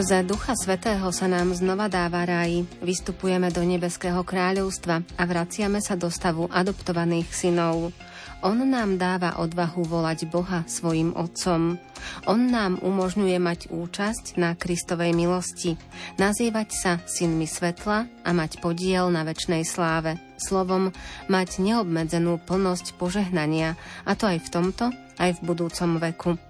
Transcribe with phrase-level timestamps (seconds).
[0.00, 5.92] Skrze Ducha Svetého sa nám znova dáva ráj, vystupujeme do nebeského kráľovstva a vraciame sa
[5.92, 7.92] do stavu adoptovaných synov.
[8.40, 11.76] On nám dáva odvahu volať Boha svojim Otcom.
[12.24, 15.76] On nám umožňuje mať účasť na Kristovej milosti,
[16.16, 20.16] nazývať sa synmi svetla a mať podiel na väčšnej sláve.
[20.40, 20.96] Slovom,
[21.28, 23.76] mať neobmedzenú plnosť požehnania,
[24.08, 26.40] a to aj v tomto, aj v budúcom veku.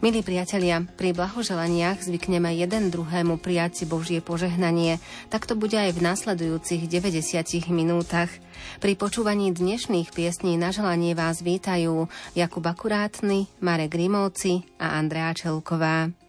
[0.00, 5.00] Milí priatelia, pri blahoželaniach zvykneme jeden druhému prijať Božie požehnanie,
[5.32, 8.32] tak to bude aj v nasledujúcich 90 minútach.
[8.80, 16.19] Pri počúvaní dnešných piesní na želanie vás vítajú Jakub Akurátny, Marek Grimovci a Andrea Čelková.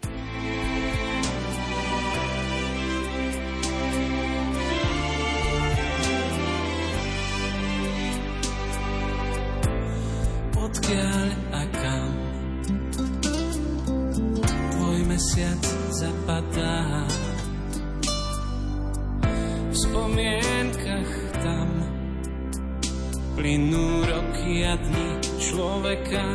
[24.72, 26.26] Roky a dni človeka,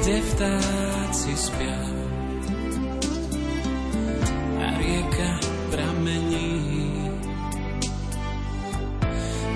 [0.00, 1.82] kde vtáci spia
[4.58, 5.30] a rieka
[5.70, 6.50] pramení.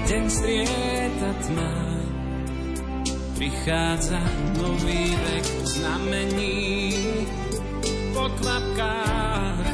[0.04, 1.74] Deň strieta tmá,
[3.34, 4.20] prichádza
[4.60, 6.62] nový vek znamení.
[8.14, 9.66] Po kvapkách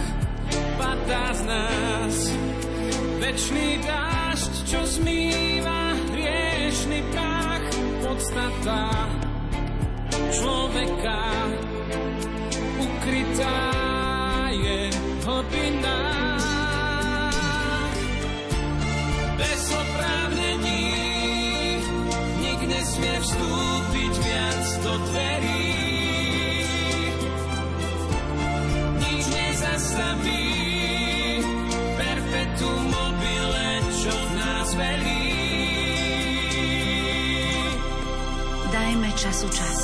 [0.81, 2.17] padá z nás
[3.21, 5.90] večný dážď, čo zmýva
[6.71, 7.67] hriešný prach.
[7.99, 8.83] Podstata
[10.31, 11.19] človeka
[12.79, 13.59] ukrytá
[14.55, 14.79] je
[15.27, 15.99] hlbina.
[19.35, 20.95] Bez oprávnení
[22.39, 25.50] nik nesmie vstúpiť viac do dverí.
[39.41, 39.81] Času čas.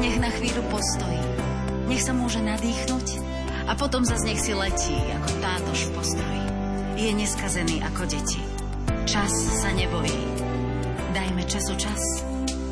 [0.00, 1.20] Nech na chvíľu postojí.
[1.92, 3.20] Nech sa môže nadýchnuť
[3.68, 6.42] a potom zase nech si letí ako tátož v postoji.
[6.96, 8.40] Je neskazený ako deti.
[9.04, 9.28] Čas
[9.60, 10.40] sa nebojí.
[11.12, 12.00] Dajme času čas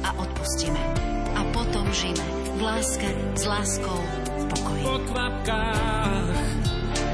[0.09, 0.81] a odpustíme.
[1.37, 2.25] A potom žijeme
[2.57, 4.01] v láske, s láskou,
[4.41, 4.83] v pokoji.
[4.89, 6.49] Po kvapkách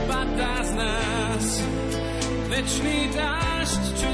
[0.07, 1.47] padá z nás
[2.47, 4.11] večný dážď, čo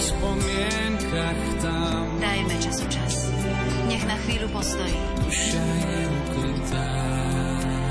[0.00, 3.14] spomienkach tam Dajme času čas.
[3.88, 4.96] Nech na chvíľu postojí.
[5.24, 6.86] duša je ukrytá.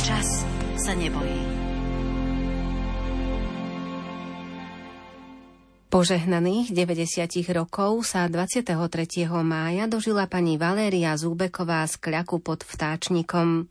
[0.01, 0.27] Čas
[0.77, 1.59] sa nebojí.
[5.89, 8.77] Požehnaných 90 rokov sa 23.
[9.41, 13.65] mája dožila pani Valéria Zúbeková z Kľaku pod vtáčnikom.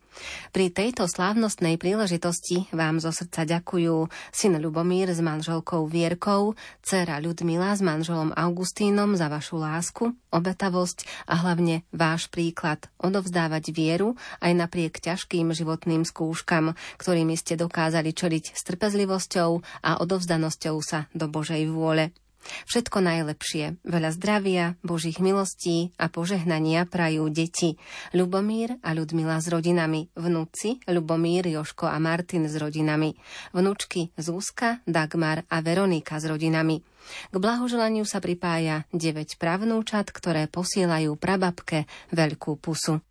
[0.49, 7.73] Pri tejto slávnostnej príležitosti vám zo srdca ďakujú syn Ľubomír s manželkou Vierkou, dcera Ľudmila
[7.77, 14.99] s manželom Augustínom za vašu lásku, obetavosť a hlavne váš príklad odovzdávať vieru aj napriek
[14.99, 19.49] ťažkým životným skúškam, ktorými ste dokázali čeliť s trpezlivosťou
[19.85, 22.11] a odovzdanosťou sa do Božej vôle.
[22.67, 27.75] Všetko najlepšie, veľa zdravia, Božích milostí a požehnania prajú deti.
[28.15, 33.15] Ľubomír a Ľudmila s rodinami, vnúci Ľubomír, Joško a Martin s rodinami,
[33.55, 36.81] vnúčky Zúska, Dagmar a Veronika s rodinami.
[37.31, 43.01] K blahoželaniu sa pripája 9 pravnúčat, ktoré posielajú prababke veľkú pusu.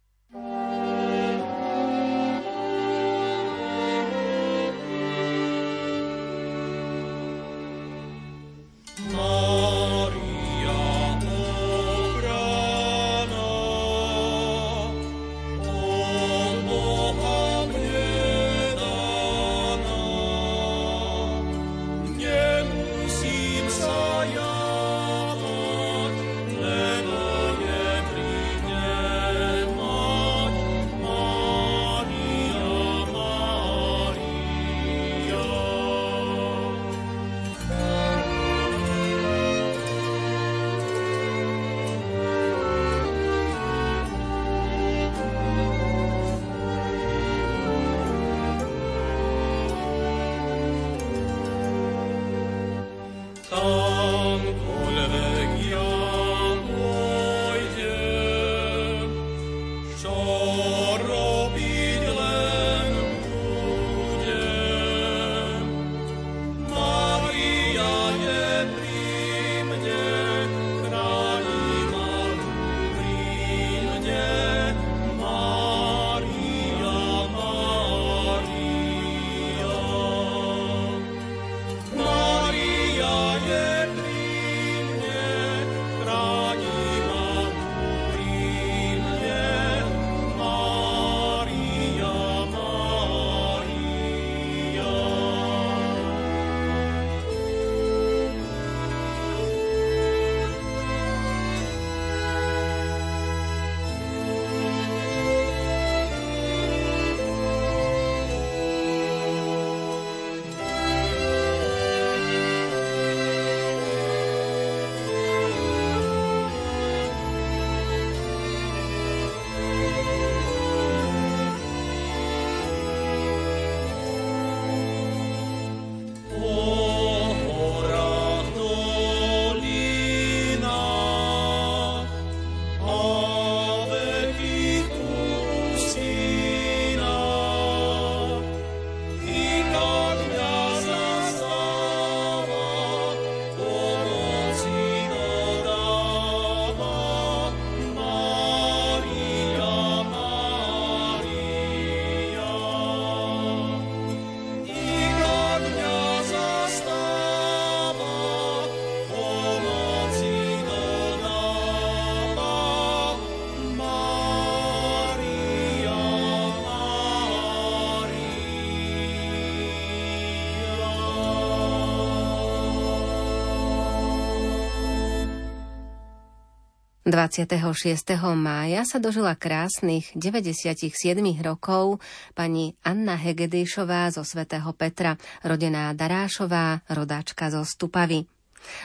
[177.09, 178.21] 26.
[178.37, 180.93] mája sa dožila krásnych 97
[181.41, 182.05] rokov
[182.37, 188.29] pani Anna Hegedýšová zo svätého Petra, rodená Darášová, rodáčka zo Stupavy.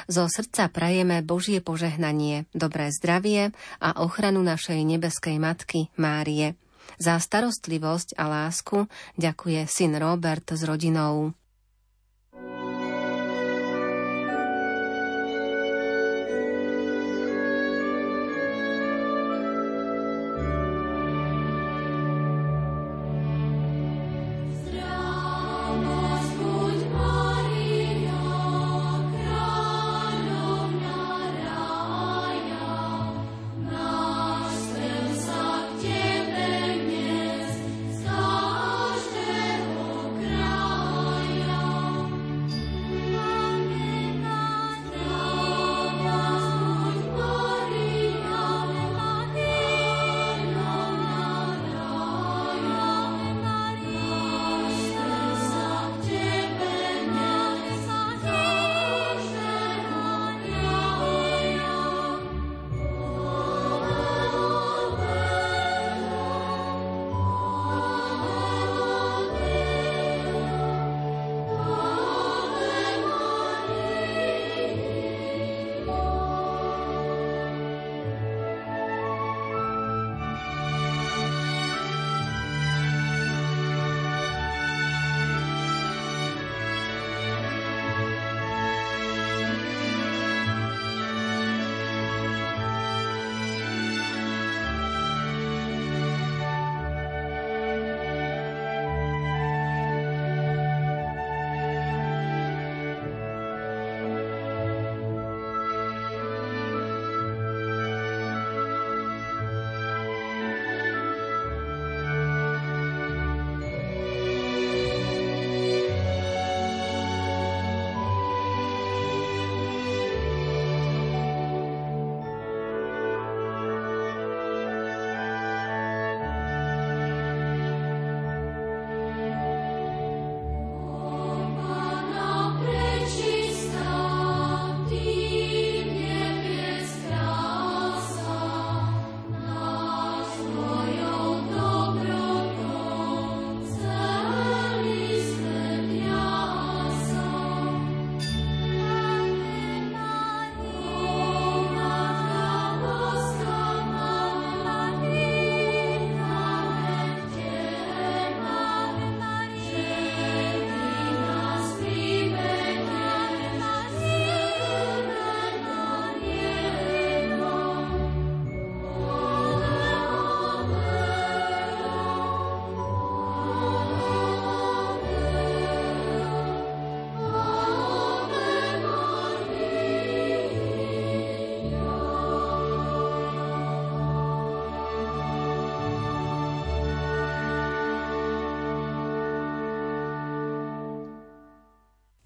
[0.08, 3.52] Zo srdca prajeme Božie požehnanie, dobré zdravie
[3.84, 6.56] a ochranu našej nebeskej matky Márie.
[7.04, 8.88] Za starostlivosť a lásku
[9.20, 11.36] ďakuje syn Robert s rodinou.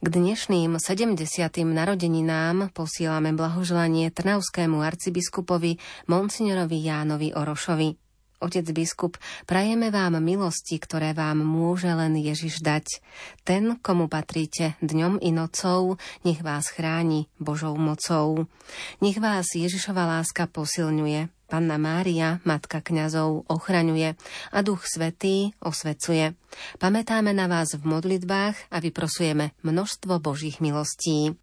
[0.08, 1.20] K dnešným 70.
[1.68, 8.07] narodeninám posielame blahoželanie trnavskému arcibiskupovi Monsignorovi Jánovi Orošovi.
[8.38, 9.18] Otec biskup,
[9.50, 13.02] prajeme vám milosti, ktoré vám môže len Ježiš dať.
[13.42, 18.46] Ten, komu patríte dňom i nocou, nech vás chráni Božou mocou.
[19.02, 24.14] Nech vás Ježišova láska posilňuje, Panna Mária, Matka kňazov, ochraňuje
[24.54, 26.38] a Duch Svetý osvecuje.
[26.78, 31.34] Pamätáme na vás v modlitbách a vyprosujeme množstvo Božích milostí.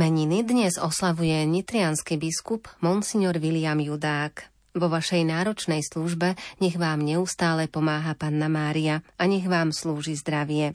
[0.00, 4.48] Meniny dnes oslavuje nitrianský biskup Monsignor William Judák.
[4.72, 10.72] Vo vašej náročnej službe nech vám neustále pomáha Panna Mária a nech vám slúži zdravie.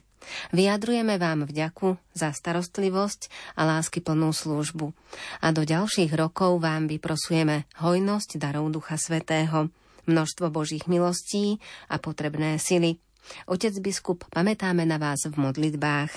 [0.54, 4.94] Vyjadrujeme vám vďaku za starostlivosť a lásky plnú službu.
[5.42, 9.74] A do ďalších rokov vám vyprosujeme hojnosť darov Ducha Svetého,
[10.06, 11.58] množstvo Božích milostí
[11.90, 13.02] a potrebné sily.
[13.50, 16.14] Otec biskup, pamätáme na vás v modlitbách.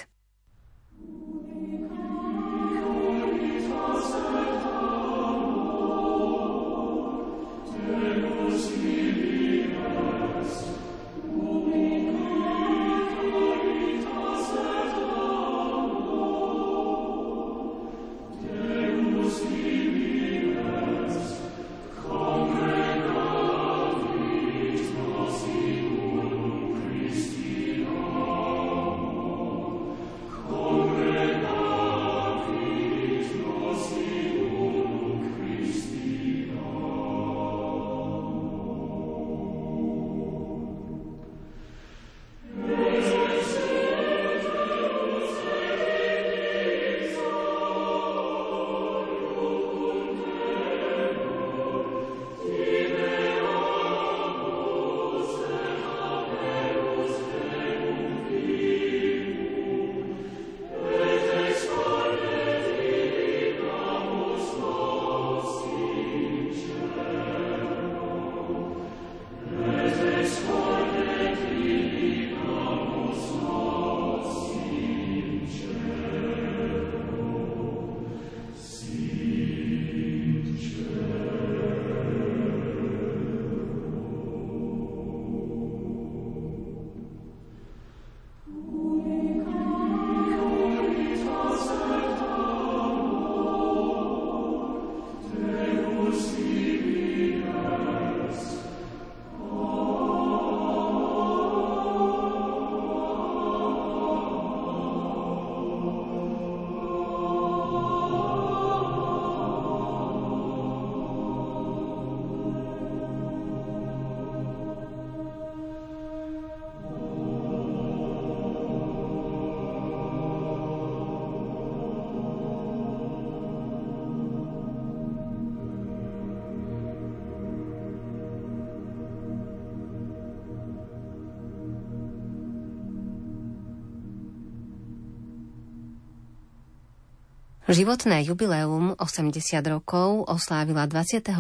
[137.69, 141.37] Životné jubileum 80 rokov oslávila 26.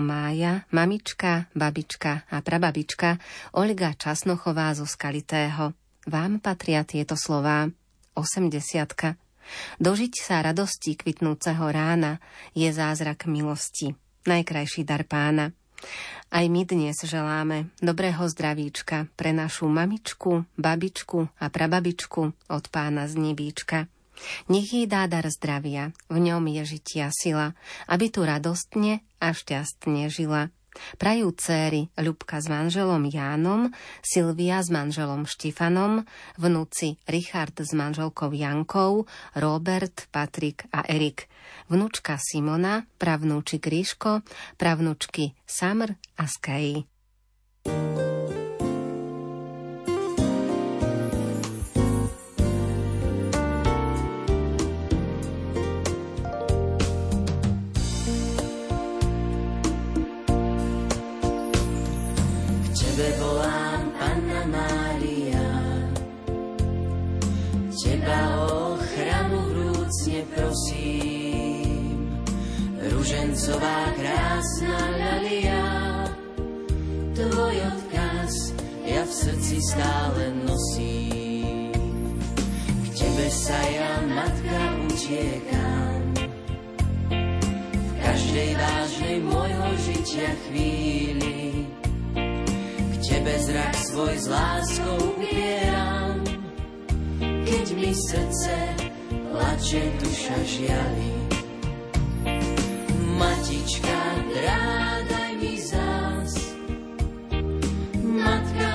[0.00, 3.20] mája mamička, babička a prababička
[3.52, 5.76] Olga Časnochová zo Skalitého.
[6.08, 7.68] Vám patria tieto slová.
[8.16, 8.56] 80.
[9.76, 12.24] Dožiť sa radosti kvitnúceho rána
[12.56, 13.92] je zázrak milosti,
[14.24, 15.52] najkrajší dar pána.
[16.32, 23.20] Aj my dnes želáme dobrého zdravíčka pre našu mamičku, babičku a prababičku od pána z
[23.20, 23.92] nebíčka.
[24.48, 27.56] Nech jej dá dar zdravia, v ňom je žitia sila,
[27.88, 30.52] aby tu radostne a šťastne žila.
[31.02, 36.06] Prajú céry Ľubka s manželom Jánom, Silvia s manželom Štifanom,
[36.38, 39.04] vnúci Richard s manželkou Jankou,
[39.34, 41.26] Robert, Patrik a Erik,
[41.66, 44.22] vnúčka Simona, pravnúčik Ríško,
[44.56, 46.86] pravnúčky Samr a Skej.
[73.30, 75.62] Ružencová krásna ľalia,
[77.14, 81.70] tvoj odkaz ja v srdci stále nosím.
[82.66, 86.02] K tebe sa ja, matka, utiekam,
[87.70, 91.70] v každej vážnej môjho žitia chvíli.
[92.74, 96.18] K tebe zrak svoj s láskou upieram,
[97.46, 98.74] keď mi srdce
[99.30, 101.29] plače, duša žiali.
[104.34, 106.34] Drádaj mi zás.
[108.02, 108.74] Matka,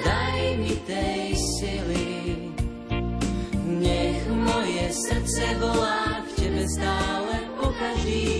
[0.00, 1.24] daj mi tej.
[3.64, 7.68] Nech moje srdce volá k tebe stále po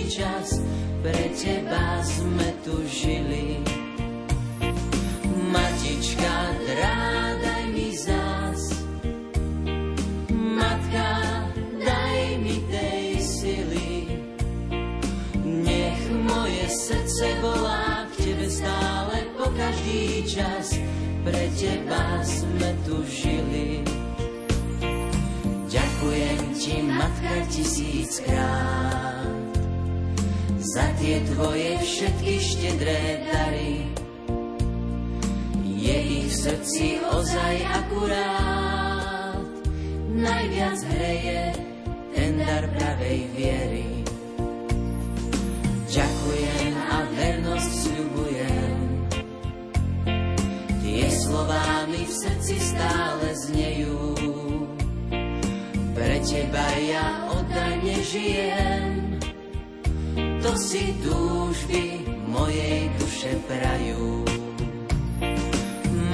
[0.09, 0.57] čas.
[1.05, 3.61] Pre teba sme tu žili.
[5.53, 7.24] Matička, drádaj
[17.15, 20.75] srdce volá k tebe stále po každý čas.
[21.23, 23.87] Pre teba sme tu žili.
[25.71, 29.31] Ďakujem ti, matka, tisíckrát
[30.59, 33.87] za tie tvoje všetky štedré dary.
[35.63, 39.39] Je ich v srdci ozaj akurát,
[40.11, 41.55] najviac hreje
[42.11, 44.03] ten dar pravej viery.
[45.95, 46.74] Ďakujem
[47.15, 48.77] vernosť sľubujem.
[50.83, 54.15] Tie slová mi v srdci stále znejú.
[55.95, 59.19] Pre teba ja oddane žijem.
[60.43, 64.21] To si túžby mojej duše prajú.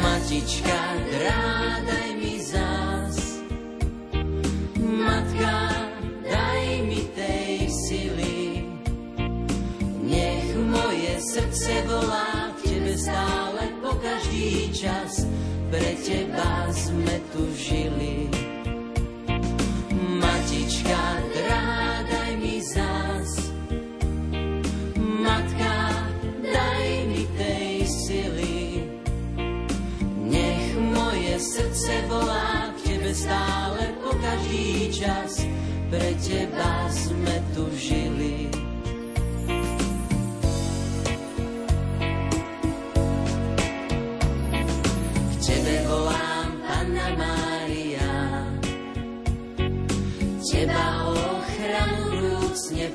[0.01, 3.17] Matička, drádaj mi zás.
[4.79, 5.90] Matka,
[11.51, 15.27] srdce volá k tebe stále po každý čas.
[15.67, 18.31] Pre teba sme tu žili.
[20.15, 21.03] Matička,
[21.35, 23.51] drádaj mi zás.
[24.95, 25.75] Matka,
[26.39, 28.87] daj mi tej sily.
[30.31, 35.43] Nech moje srdce volá k tebe stále po každý čas.
[35.91, 38.40] Pre teba sme tu žili.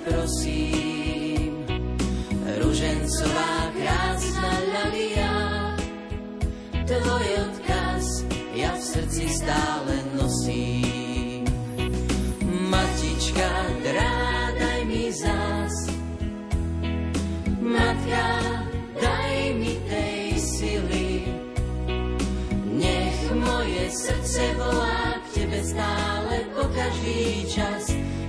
[0.05, 1.67] Prosím.
[2.57, 5.35] Ružencová krásna ľalia,
[6.89, 8.25] tvoj odkaz
[8.57, 11.45] ja v srdci stále nosím.
[12.73, 13.51] Matička,
[13.85, 15.77] drádaj mi zás,
[17.61, 18.29] matka,
[18.97, 21.11] daj mi tej sily,
[22.73, 27.93] nech moje srdce volá k tebe stále po každý čas,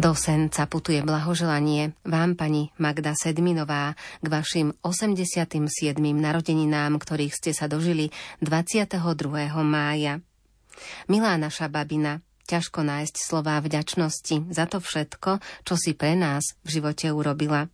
[0.00, 5.60] Do Senca putuje blahoželanie vám, pani Magda Sedminová, k vašim 87.
[6.00, 8.08] narodeninám, ktorých ste sa dožili
[8.40, 8.96] 22.
[9.60, 10.24] mája.
[11.04, 16.80] Milá naša babina, ťažko nájsť slová vďačnosti za to všetko, čo si pre nás v
[16.80, 17.68] živote urobila.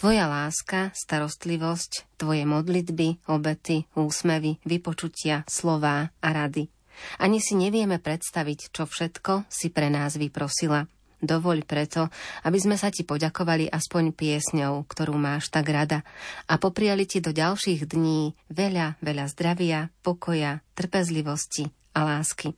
[0.00, 6.72] Tvoja láska, starostlivosť, tvoje modlitby, obety, úsmevy, vypočutia, slová a rady.
[7.20, 10.88] Ani si nevieme predstaviť, čo všetko si pre nás vyprosila.
[11.20, 12.08] Dovoľ preto,
[12.48, 16.00] aby sme sa ti poďakovali aspoň piesňou, ktorú máš tak rada
[16.48, 22.56] a popriali ti do ďalších dní veľa, veľa zdravia, pokoja, trpezlivosti a lásky.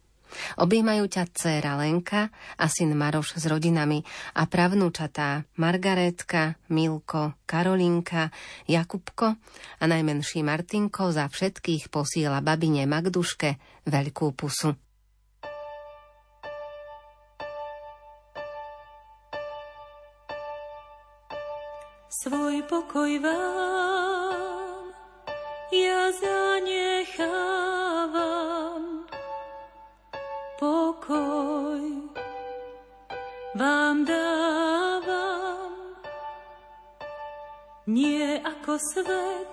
[0.56, 4.00] Objímajú ťa dcéra Lenka a syn Maroš s rodinami
[4.32, 8.32] a pravnúčatá Margaretka, Milko, Karolinka,
[8.64, 9.36] Jakubko
[9.76, 14.72] a najmenší Martinko za všetkých posiela babine Magduške veľkú pusu.
[22.22, 24.94] Svoj pokoj vám
[25.74, 27.50] ja zanechávam.
[30.62, 31.82] Pokoj
[33.58, 35.74] vám dávam,
[37.90, 39.51] nie ako svet,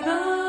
[0.00, 0.41] Bye.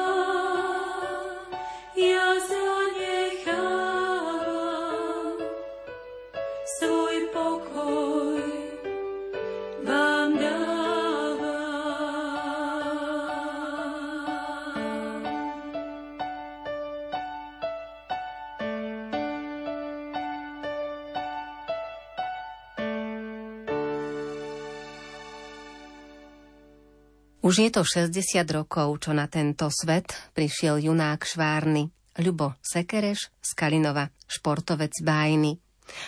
[27.53, 28.17] Už je to 60
[28.49, 31.85] rokov, čo na tento svet prišiel junák Švárny,
[32.17, 35.61] Ľubo Sekereš z Kalinova, športovec bájny.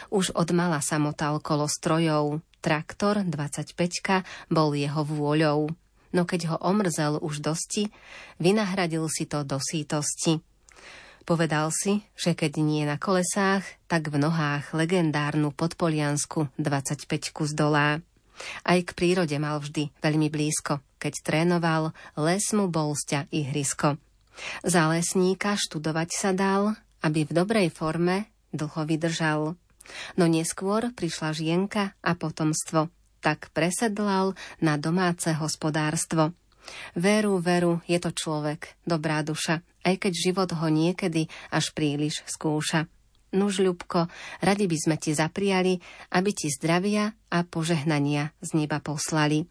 [0.09, 3.77] Už od mala sa motal kolo strojov, traktor 25
[4.49, 5.69] bol jeho vôľou.
[6.17, 7.93] No keď ho omrzel už dosti,
[8.41, 10.41] vynahradil si to do sítosti.
[11.29, 17.05] Povedal si, že keď nie na kolesách, tak v nohách legendárnu podpoliansku 25
[17.45, 18.01] zdolá.
[18.65, 20.81] Aj k prírode mal vždy veľmi blízko.
[21.05, 24.01] Keď trénoval, les mu bol sťa ihrisko.
[24.65, 26.73] Za lesníka študovať sa dal,
[27.05, 29.53] aby v dobrej forme dlho vydržal.
[30.17, 32.89] No neskôr prišla žienka a potomstvo,
[33.21, 36.33] tak presedlal na domáce hospodárstvo.
[36.97, 42.89] Veru, veru, je to človek, dobrá duša, aj keď život ho niekedy až príliš skúša.
[43.37, 44.09] Nuž, Ľubko,
[44.41, 45.77] radi by sme ti zapriali,
[46.17, 49.45] aby ti zdravia a požehnania z neba poslali.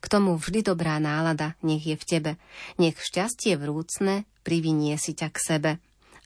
[0.00, 2.32] K tomu vždy dobrá nálada nech je v tebe.
[2.76, 5.72] Nech šťastie vrúcne privinie si ťa k sebe.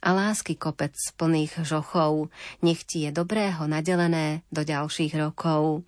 [0.05, 2.29] A lásky kopec plných žochov,
[2.61, 5.81] nech ti je dobrého nadelené do ďalších rokov.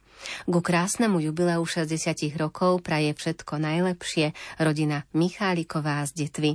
[0.49, 6.51] Ku krásnemu jubileu 60 rokov praje všetko najlepšie rodina Micháliková z Detvy.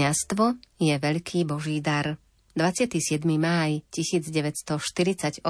[0.00, 2.16] Kňastvo je veľký boží dar.
[2.56, 3.20] 27.
[3.36, 5.44] máj 1948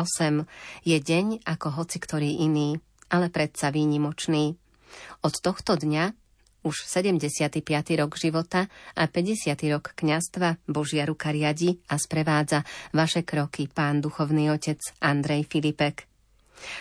[0.82, 2.82] je deň ako hoci ktorý iný,
[3.14, 4.58] ale predsa výnimočný.
[5.22, 6.04] Od tohto dňa
[6.66, 7.62] už 75.
[7.94, 8.66] rok života
[8.98, 9.54] a 50.
[9.70, 16.09] rok kňastva Božia ruka riadi a sprevádza vaše kroky, pán duchovný otec Andrej Filipek.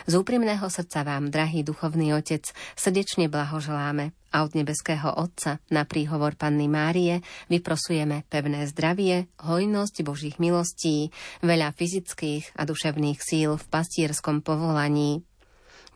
[0.08, 6.38] Z úprimného srdca vám, drahý duchovný otec, srdečne blahoželáme a od nebeského Otca na príhovor
[6.38, 11.10] Panny Márie vyprosujeme pevné zdravie, hojnosť Božích milostí,
[11.42, 15.26] veľa fyzických a duševných síl v pastierskom povolaní.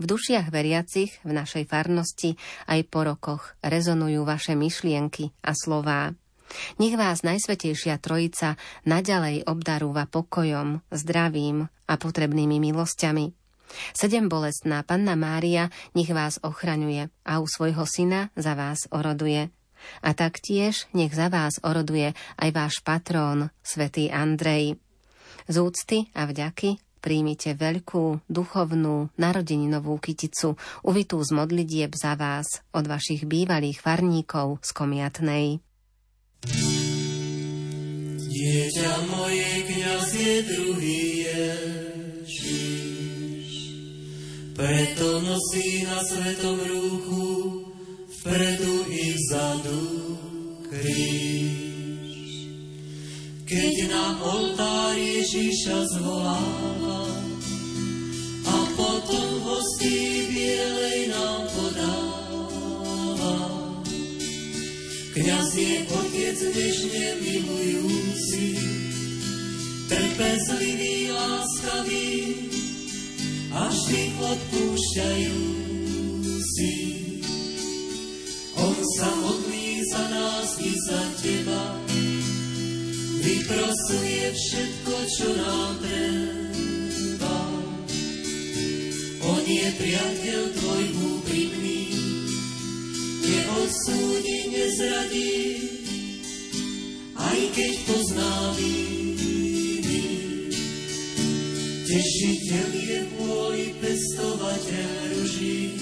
[0.02, 2.34] V dušiach veriacich v našej farnosti
[2.65, 6.17] aj po rokoch rezonujú vaše myšlienky a slová.
[6.82, 13.42] Nech vás Najsvetejšia Trojica naďalej obdarúva pokojom, zdravím a potrebnými milosťami.
[13.93, 19.49] Sedem bolestná Panna Mária nech vás ochraňuje a u svojho syna za vás oroduje.
[19.99, 24.79] A taktiež nech za vás oroduje aj váš patrón, svätý Andrej.
[25.51, 30.55] Z úcty a vďaky príjmite veľkú, duchovnú, narodeninovú kyticu,
[30.88, 35.59] uvitú z modlitieb za vás od vašich bývalých farníkov z Komiatnej.
[38.23, 41.72] Dieťa moje, kniaz je druhý Ježiš.
[44.54, 47.26] Preto nosí na svetom rúchu,
[48.06, 49.82] vpredu i vzadu
[50.70, 52.14] kríž.
[53.49, 57.01] Keď na oltár Ježiša zvoláva
[58.45, 63.38] a potom hostí bielej nám podáva.
[65.18, 68.54] Kňaz je otec nežne milujúci,
[69.89, 72.32] trpezlivý, láskavý
[73.54, 76.74] a vždy odpúšťajúci.
[78.58, 81.78] On sa modlí za nás i za teba,
[83.22, 87.38] vyprosuje všetko, čo nám treba.
[89.24, 90.84] On je priateľ tvoj
[91.14, 91.93] úprimný,
[93.22, 95.45] neodsúdi, nezradí,
[97.22, 99.03] aj keď pozná viny.
[101.84, 105.75] Tešiteľ je vôli pestovateľ ruží,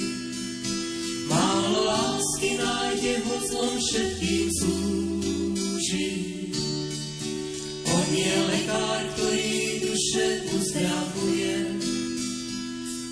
[1.29, 6.09] málo lásky nájde ho zlom všetkým slúži.
[7.85, 11.69] On je lekár, ktorý duše uzdravuje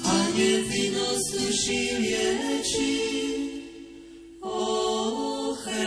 [0.10, 2.98] a nevinnosť duši lieči.
[4.42, 5.78] Ochraňuje.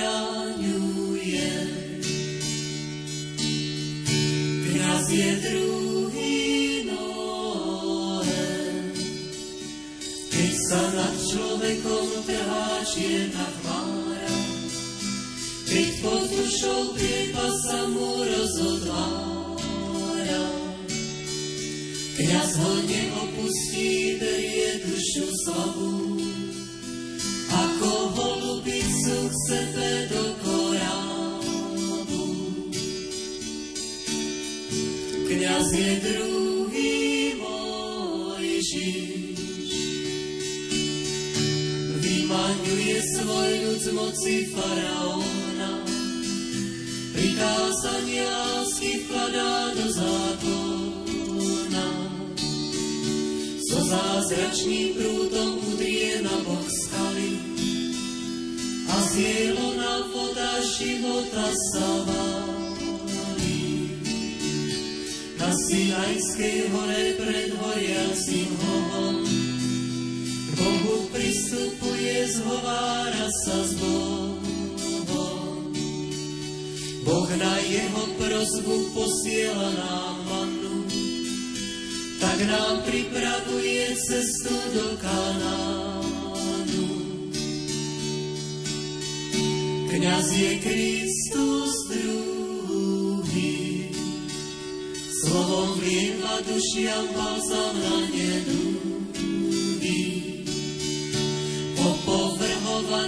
[4.71, 5.82] Kňaz je druhý
[10.73, 14.37] sa nad človekom trhá čierna chmára,
[15.69, 19.61] keď pod dušou priepa sa mu rozotvára.
[22.17, 26.25] Kňaz ho neopustí, berie dušu slabú,
[27.53, 32.25] ako holubicu k sebe do korábu.
[35.29, 39.22] Kňaz je druhý Mojžiš,
[42.53, 45.73] vymaňuje svoj ľud z moci faraóna,
[47.17, 51.89] prikázania lásky vkladá do zákona.
[53.65, 57.41] So zázračným prúdom udrie na bok skaly
[58.85, 59.13] a z
[59.57, 61.89] na voda života sa.
[65.43, 69.27] Na Sinajskej hore pred horiacim hovom
[70.55, 71.72] Bohu pristupuje,
[72.33, 74.41] zhovára sa s Bohom.
[77.03, 80.87] Boh na jeho prozbu posiela nám mannu,
[82.23, 86.89] tak nám pripravuje cestu do Kanánu.
[89.93, 93.93] Kňaz je Kristus druhý,
[95.21, 98.72] slovom vlieva dušiam balzam na nedúdy.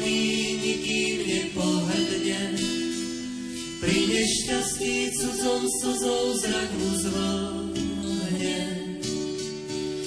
[0.05, 2.43] Opovrhovaný nikým nepohrdne,
[3.81, 8.61] pri nešťastí cudzom slzou zrak mu zvlhne.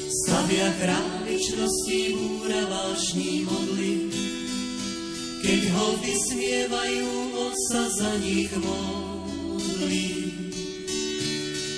[0.05, 4.13] Stavia chrámičnosti búra vášní modly,
[5.41, 10.09] keď ho vysmievajú, on sa za nich modlí.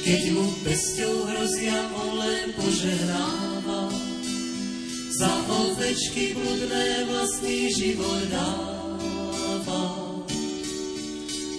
[0.04, 3.49] Keď mu pesťou hrozia, on len požehnáva,
[5.20, 10.16] za ovečky bludné vlastný život dáva.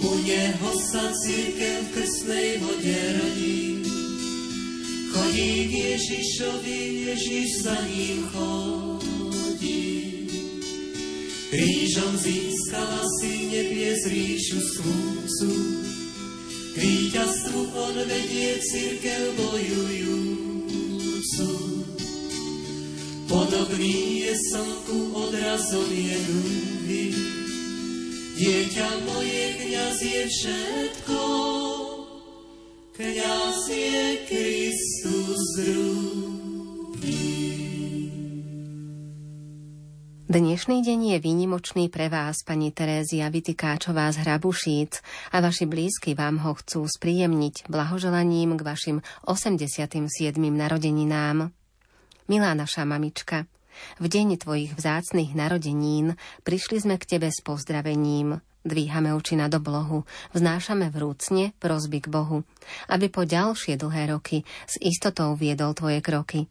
[0.00, 3.84] U neho sa církev v krstnej vode rodí,
[5.12, 6.80] chodí k Ježišovi,
[7.12, 10.24] Ježiš za ním chodí.
[11.52, 15.52] Krížom získala si nebies ríšu slúcu,
[16.72, 20.40] k víťazstvu on vedie církev bojujúcu.
[23.30, 27.04] Podobný je slnku odrazom je dúhy,
[28.34, 31.22] dieťa moje kniaz je všetko,
[32.90, 37.22] kniaz je Kristus druhý.
[40.26, 46.42] Dnešný deň je výnimočný pre vás, pani Terézia Vytikáčová z Hrabušíc a vaši blízky vám
[46.42, 49.86] ho chcú spríjemniť blahoželaním k vašim 87.
[50.50, 51.54] narodeninám.
[52.30, 53.50] Milá naša mamička,
[53.98, 56.14] v deň tvojich vzácnych narodenín
[56.46, 58.38] prišli sme k tebe s pozdravením.
[58.62, 62.46] Dvíhame oči nad oblohu, vznášame vrúcne prosby k Bohu,
[62.86, 66.46] aby po ďalšie dlhé roky s istotou viedol tvoje kroky.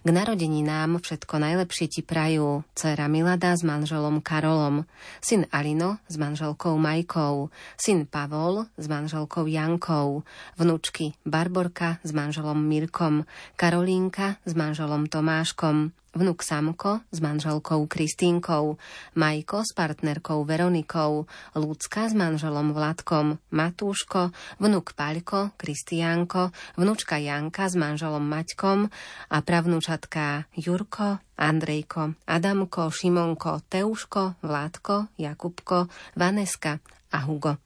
[0.00, 4.88] K narodeninám všetko najlepšie ti prajú dcera Milada s manželom Karolom,
[5.20, 10.24] syn Alino s manželkou Majkou, syn Pavol s manželkou Jankou,
[10.56, 13.28] vnúčky Barborka s manželom Mirkom,
[13.60, 18.76] Karolínka s manželom Tomáškom, vnuk Samko s manželkou Kristínkou,
[19.14, 27.78] Majko s partnerkou Veronikou, Lucka s manželom Vladkom, Matúško, vnuk Paľko, Kristiánko, vnúčka Janka s
[27.78, 28.90] manželom Maťkom
[29.30, 35.88] a pravnúčatká Jurko, Andrejko, Adamko, Šimonko, Teuško, Vládko, Jakubko,
[36.18, 37.56] Vaneska a Hugo.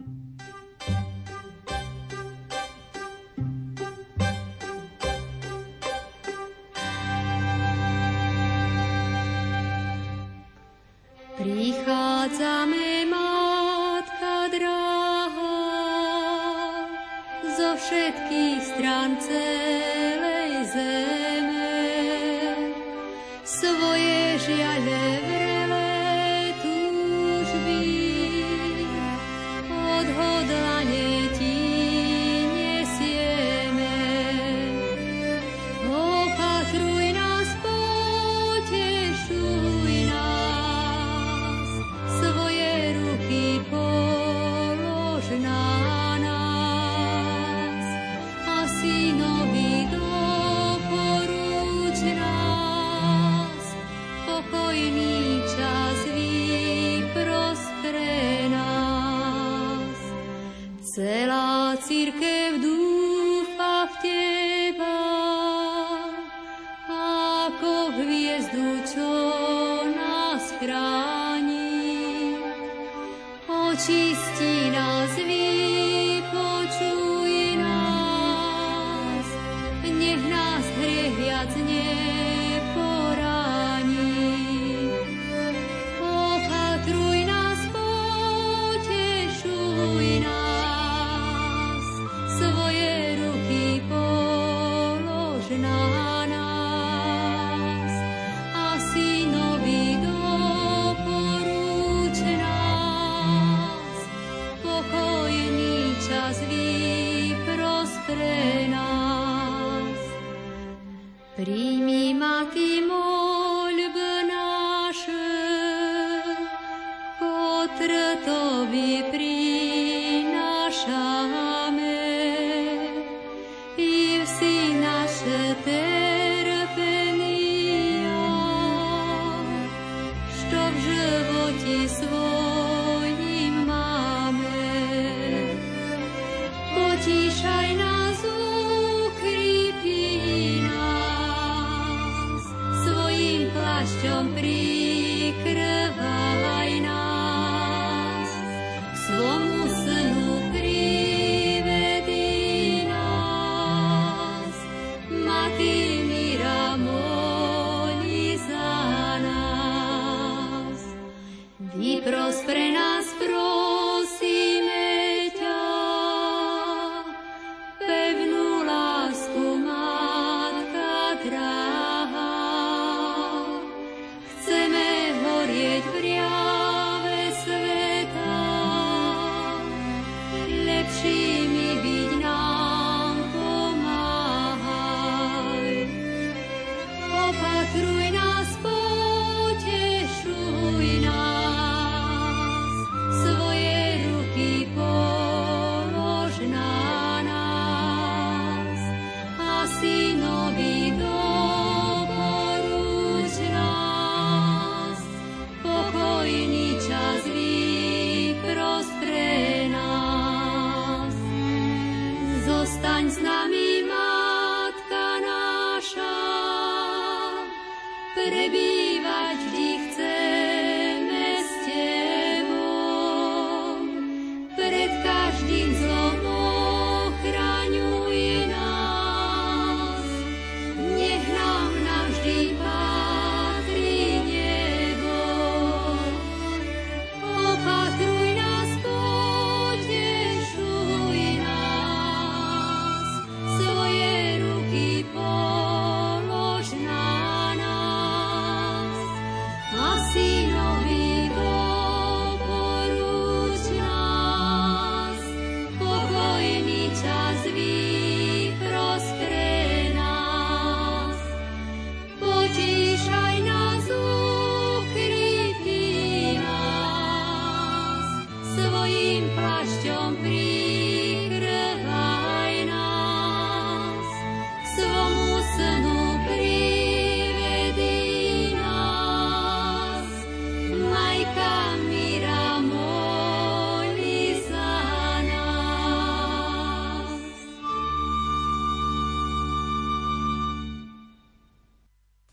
[0.00, 0.59] thank you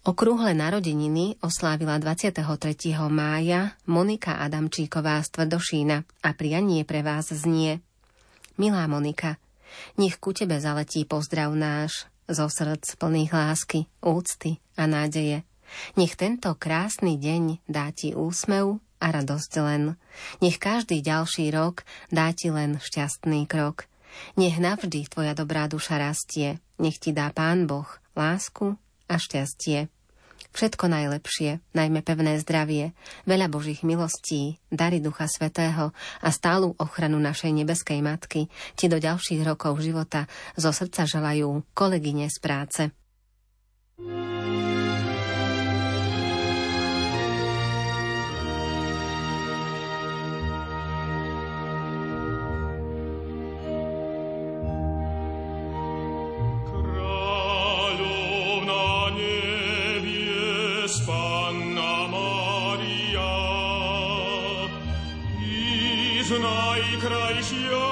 [0.08, 2.40] Okrúhle narodeniny oslávila 23.
[3.12, 7.84] mája Monika Adamčíková z Tvrdošína a prianie pre vás znie.
[8.56, 9.36] Milá Monika,
[10.00, 15.44] nech ku tebe zaletí pozdrav náš zo srdc plných lásky, úcty a nádeje.
[16.00, 20.00] Nech tento krásny deň dá ti úsmev a radosť len.
[20.40, 21.84] Nech každý ďalší rok
[22.16, 23.92] dá ti len šťastný krok.
[24.40, 26.64] Nech navždy tvoja dobrá duša rastie.
[26.80, 28.80] Nech ti dá Pán Boh lásku
[29.12, 29.92] a šťastie.
[30.58, 32.98] Všetko najlepšie, najmä pevné zdravie,
[33.30, 39.46] veľa Božích milostí, dary Ducha Svetého a stálu ochranu našej nebeskej Matky ti do ďalších
[39.46, 40.26] rokov života
[40.58, 42.82] zo srdca želajú kolegyne z práce.
[66.48, 67.87] 暗い暗い日よ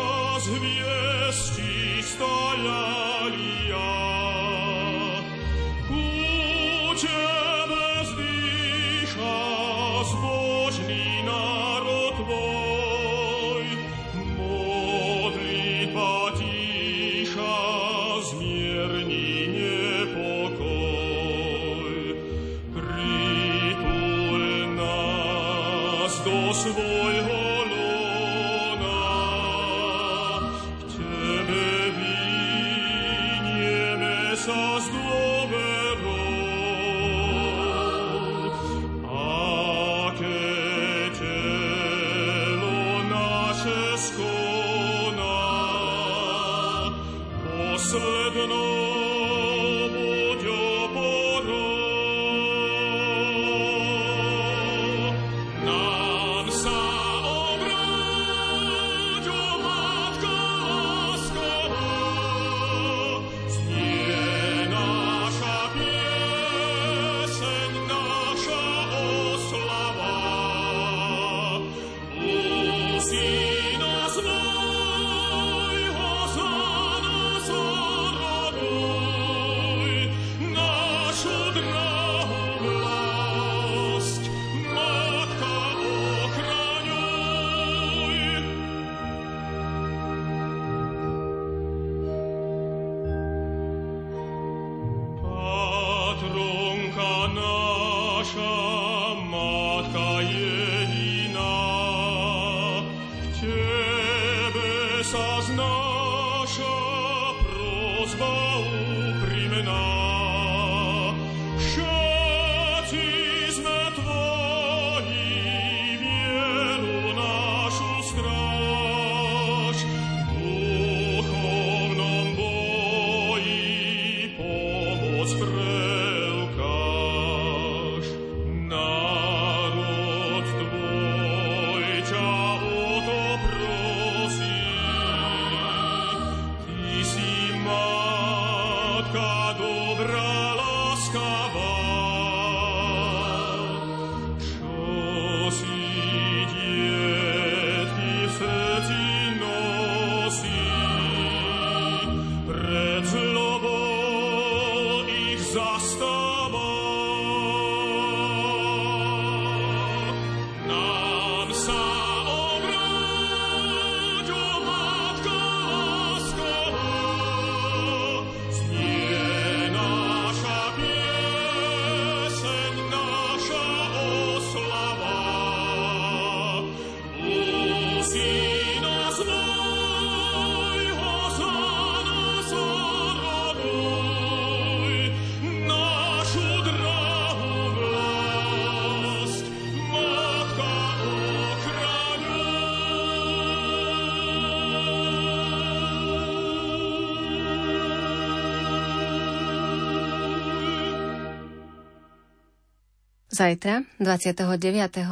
[203.35, 204.47] Zajtra, 29.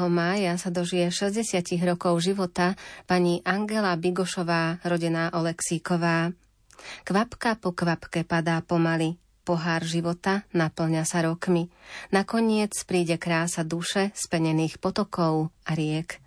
[0.08, 6.32] mája, sa dožije 60 rokov života pani Angela Bigošová, rodená Oleksíková.
[7.04, 11.68] Kvapka po kvapke padá pomaly, pohár života naplňa sa rokmi.
[12.16, 16.24] Nakoniec príde krása duše spenených potokov a riek.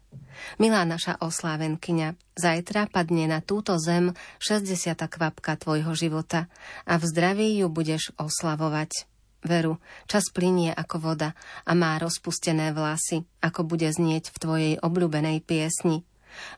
[0.61, 4.13] Milá naša oslávenkyňa, zajtra padne na túto zem
[4.45, 5.01] 60.
[5.01, 6.53] kvapka tvojho života
[6.85, 9.16] a v zdraví ju budeš oslavovať.
[9.45, 9.79] Veru,
[10.09, 11.37] čas plinie ako voda
[11.69, 16.03] a má rozpustené vlasy, ako bude znieť v tvojej obľúbenej piesni.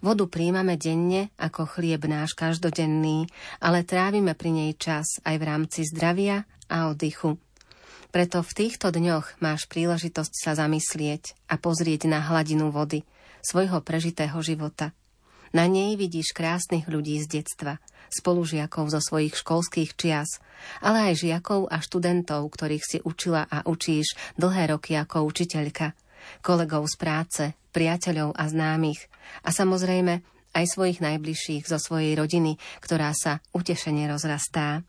[0.02, 3.30] Vodu príjmame denne ako chlieb náš každodenný,
[3.62, 7.38] ale trávime pri nej čas aj v rámci zdravia a oddychu.
[8.08, 13.04] Preto v týchto dňoch máš príležitosť sa zamyslieť a pozrieť na hladinu vody
[13.44, 14.96] svojho prežitého života.
[15.52, 17.80] Na nej vidíš krásnych ľudí z detstva,
[18.10, 20.40] spolužiakov zo svojich školských čias,
[20.82, 25.94] ale aj žiakov a študentov, ktorých si učila a učíš dlhé roky ako učiteľka,
[26.42, 27.42] kolegov z práce,
[27.72, 29.06] priateľov a známych
[29.44, 30.20] a samozrejme
[30.56, 34.82] aj svojich najbližších zo svojej rodiny, ktorá sa utešene rozrastá.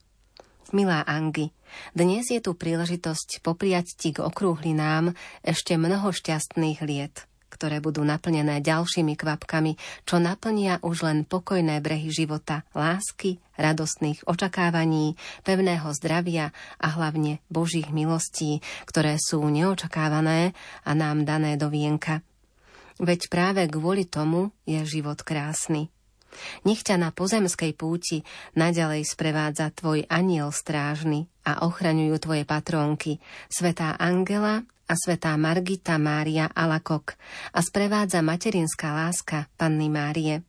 [0.70, 1.50] Milá Angy,
[1.98, 8.62] dnes je tu príležitosť popriať ti k okrúhlinám ešte mnoho šťastných liet ktoré budú naplnené
[8.62, 9.76] ďalšími kvapkami,
[10.06, 17.92] čo naplnia už len pokojné brehy života, lásky, radostných očakávaní, pevného zdravia a hlavne Božích
[17.92, 22.24] milostí, ktoré sú neočakávané a nám dané do vienka.
[23.00, 25.92] Veď práve kvôli tomu je život krásny.
[26.62, 28.22] Nech ťa na pozemskej púti
[28.54, 33.18] naďalej sprevádza tvoj aniel strážny a ochraňujú tvoje patrónky,
[33.50, 37.14] svetá Angela a svetá Margita Mária Alakok
[37.54, 40.49] a sprevádza materinská láska Panny Márie.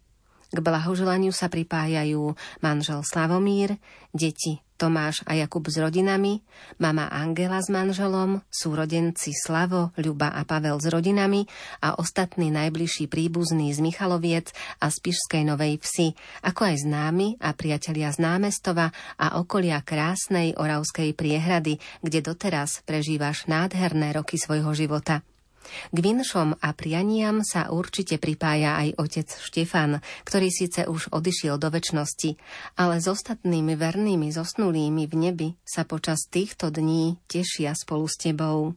[0.50, 3.78] K blahoželaniu sa pripájajú manžel Slavomír,
[4.10, 6.40] deti Tomáš a Jakub s rodinami,
[6.80, 11.44] mama Angela s manželom, súrodenci Slavo, Ľuba a Pavel s rodinami
[11.84, 14.96] a ostatní najbližší príbuzní z Michaloviec a z
[15.44, 16.16] Novej Vsi,
[16.48, 18.88] ako aj známi a priatelia z námestova
[19.20, 25.20] a okolia krásnej Oravskej priehrady, kde doteraz prežívaš nádherné roky svojho života.
[25.92, 31.68] K vinšom a prianiam sa určite pripája aj otec Štefan, ktorý síce už odišiel do
[31.68, 32.36] väčšnosti,
[32.80, 38.74] ale s ostatnými vernými zosnulými v nebi sa počas týchto dní tešia spolu s tebou.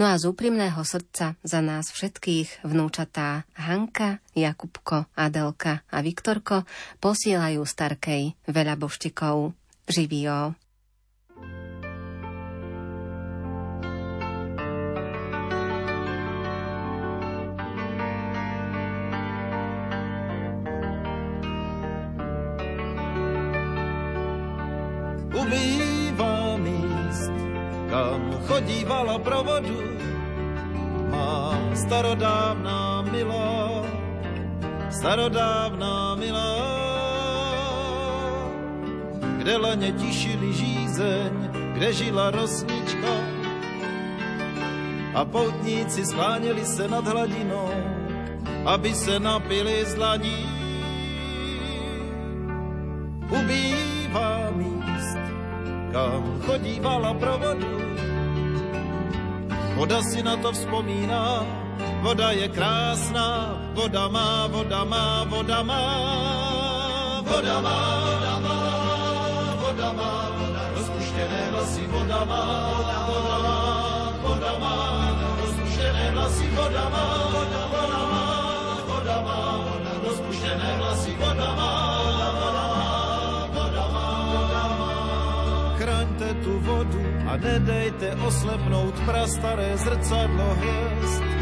[0.00, 6.64] No a z úprimného srdca za nás všetkých vnúčatá Hanka, Jakubko, Adelka a Viktorko
[7.04, 9.52] posielajú starkej veľa boštikov.
[9.84, 10.59] Živio.
[29.20, 29.80] Provodu
[31.10, 33.84] má starodávná milá,
[34.90, 36.56] starodávná milá,
[39.38, 41.32] kde leně tišili žízeň,
[41.74, 43.14] kde žila rosnička
[45.14, 47.70] a poutníci skláněli se nad hladinou,
[48.66, 50.46] aby se napili z ladí.
[53.30, 55.18] Ubývá míst,
[55.92, 57.89] kam chodívala pro vodu.
[59.80, 61.40] Voda si na to vzpomíná,
[62.04, 65.80] voda je krásná, voda má, voda má, voda má,
[67.24, 68.56] voda má, voda má,
[69.56, 72.44] voda má, voda rozpuštěné vlasy, voda má,
[73.08, 73.56] voda má,
[74.20, 74.76] voda má,
[75.48, 77.84] rozpuštěné vlasy, voda má, voda má,
[78.84, 81.72] voda má, voda rozpuštěné vlasy, voda má,
[83.48, 84.06] voda má,
[85.80, 91.39] chraňte tu vodu a nedejte oslepnout prastaré zrcadlo hviezd.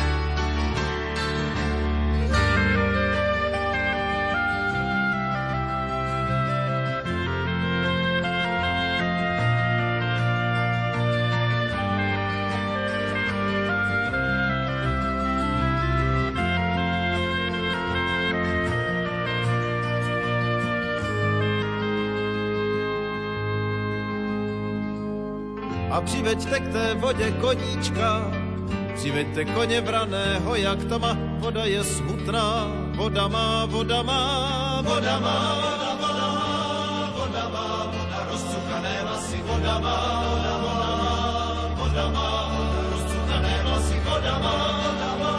[25.99, 28.31] A přiveďte k té vodě koníčka.
[28.95, 35.39] Přiveďte koně vraného, jak to má, voda je smutná, voda má, voda má, voda má,
[35.59, 39.99] voda má, voda má, voda rozcukané vlasy, voda má,
[40.31, 40.81] voda má,
[41.77, 42.29] voda má,
[42.91, 45.33] rozcukané vlasy, voda má, voda má,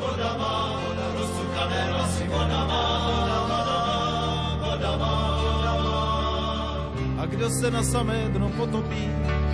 [0.00, 0.52] voda má,
[0.86, 2.82] voda rozcukané vlasy, voda má,
[3.18, 3.62] voda má,
[4.62, 7.22] voda má, voda má.
[7.22, 9.10] A kdo se na samé dno potopí,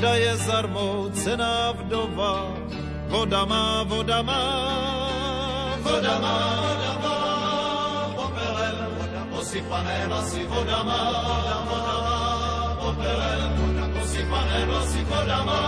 [0.00, 2.56] Voda je zarmoucená vdova,
[3.12, 4.42] voda má, voda má,
[5.84, 7.16] voda má, voda má,
[8.16, 11.80] popelem, voda posypané vlasy, voda má, voda má,
[12.80, 15.60] popelem, voda posypané vlasy, voda má,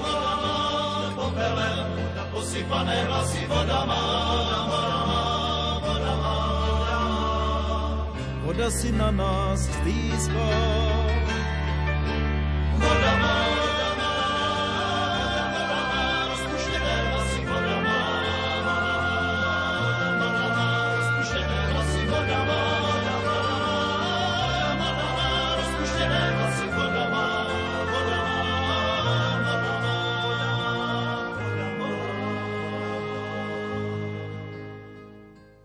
[0.00, 0.56] voda má,
[1.20, 4.02] popelem, voda posypané vlasy, voda má,
[4.40, 5.22] voda má,
[5.84, 6.36] voda má,
[8.40, 10.95] voda si na nás stýská.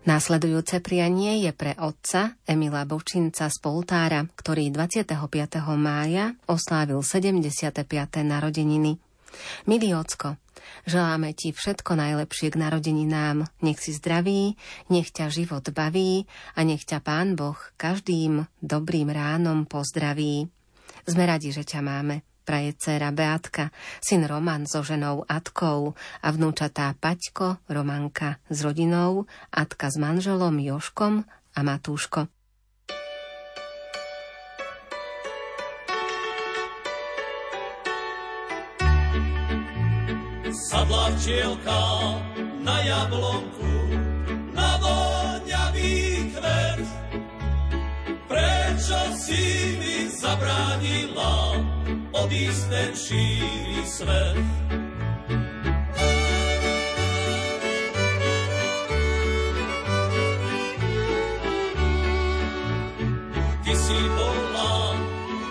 [0.02, 5.14] Následujúce prianie je pre otca Emila Bočinca z Poltára, ktorý 25.
[5.78, 7.86] mája oslávil 75.
[8.26, 8.98] narodeniny.
[9.70, 10.42] Milý ocko,
[10.90, 13.46] želáme ti všetko najlepšie k narodeninám.
[13.62, 14.58] Nech si zdravý,
[14.90, 16.26] nech ťa život baví
[16.58, 20.50] a nech ťa Pán Boh každým dobrým ránom pozdraví.
[21.06, 23.70] Sme radi, že ťa máme praje dcéra Beatka,
[24.02, 31.24] syn Roman so ženou Atkou a vnúčatá Paťko, Romanka s rodinou, Atka s manželom Joškom
[31.56, 32.26] a Matúško.
[40.52, 41.80] Sadla včielka
[42.64, 43.72] na jablonku,
[44.56, 46.80] na voňavý kvet.
[48.28, 49.44] Prečo si
[49.76, 51.60] mi zabránila
[52.12, 54.36] odísť ten šíri svet?
[63.62, 64.72] Ty si bola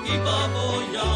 [0.05, 1.12] iba moja,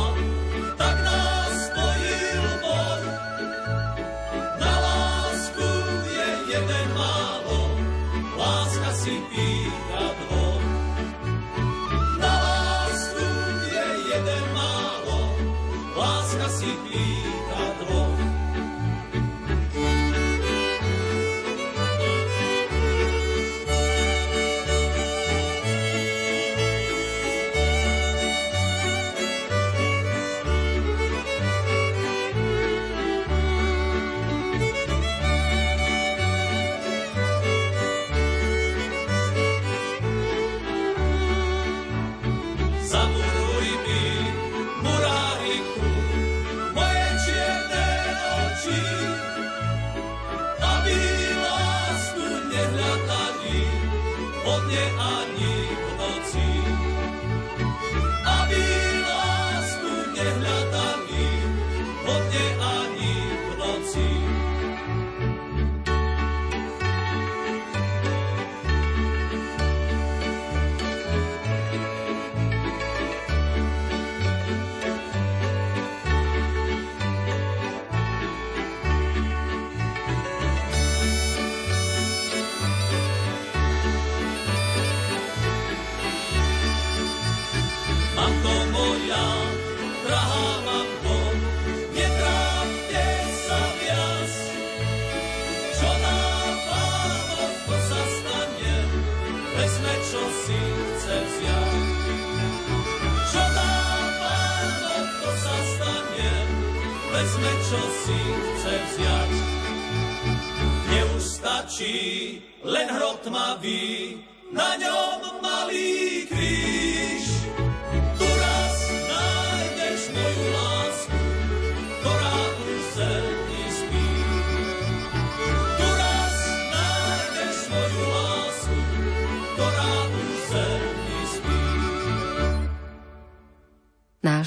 [111.76, 114.16] Neustačí len hrot tmavý,
[114.56, 115.15] na ňom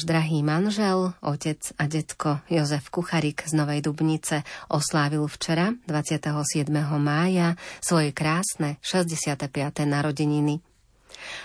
[0.09, 4.41] drahý manžel, otec a detko Jozef Kucharik z Novej Dubnice
[4.73, 6.73] oslávil včera, 27.
[6.97, 9.53] mája, svoje krásne 65.
[9.85, 10.65] narodeniny.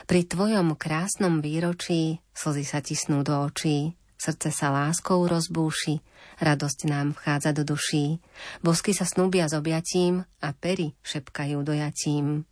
[0.07, 5.99] Pri tvojom krásnom výročí slzy sa tisnú do očí, srdce sa láskou rozbúši,
[6.39, 8.23] radosť nám vchádza do duší,
[8.63, 12.47] bosky sa snúbia s objatím a pery šepkajú dojatím.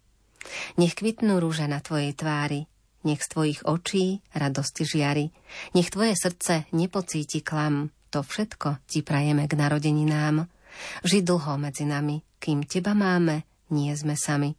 [0.76, 2.68] Nech kvitnú rúže na tvojej tvári,
[3.08, 5.30] nech z tvojich očí radosti žiari,
[5.74, 10.46] nech tvoje srdce nepocíti klam, to všetko ti prajeme k narodeninám.
[11.04, 14.56] Ži dlho medzi nami, kým teba máme, nie sme sami.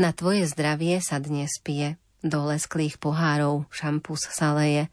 [0.00, 4.88] Na tvoje zdravie sa dnes pije, do lesklých pohárov šampus sa leje.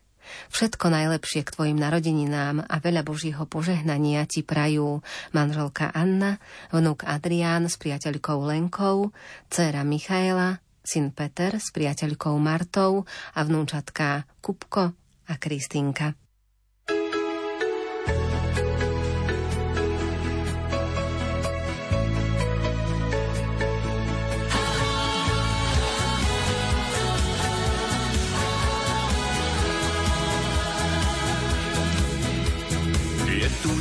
[0.52, 5.00] Všetko najlepšie k tvojim narodeninám a veľa Božího požehnania ti prajú
[5.32, 6.44] manželka Anna,
[6.76, 9.16] vnúk Adrián s priateľkou Lenkou,
[9.48, 13.04] dcéra Michaela, syn Peter s priateľkou Martou
[13.36, 14.96] a vnúčatká Kupko
[15.28, 16.16] a Kristýnka.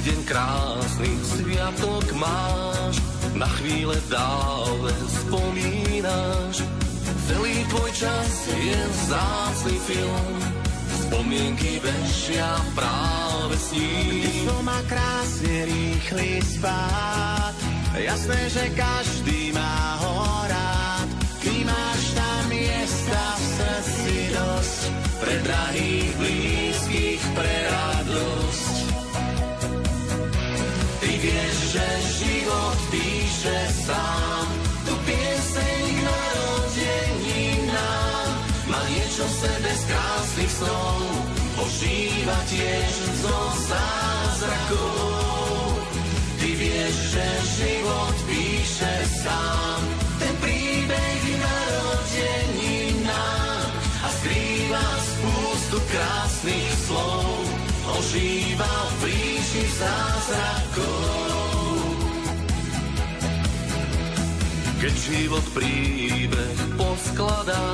[0.07, 3.03] deň krásny, sviatok máš,
[3.35, 6.86] na chvíle dále spomínaš.
[7.27, 10.39] Celý tvoj čas je vzácný film,
[11.07, 14.23] spomienky bežia práve s ním.
[14.23, 17.55] Ty má krásne rýchly spát,
[17.99, 20.17] jasné, že každý má ho
[20.47, 21.09] rád.
[21.43, 24.81] Ty máš tam miesta v srdci dosť,
[25.19, 28.77] pre drahých, blízkych, pre radosť
[31.27, 31.87] vieš, že
[32.23, 34.16] život píše sám.
[42.27, 43.39] Ožíva tiež zo
[43.71, 45.79] zázrakov.
[46.43, 47.23] Ty vieš, že
[47.55, 49.79] život píše sám.
[50.19, 57.47] Ten príbeh narodeninám a skrýva spústu krásnych slov.
[57.95, 61.79] Ožíva v ríši zázrakov.
[64.83, 67.71] Keď život príbeh poskladá,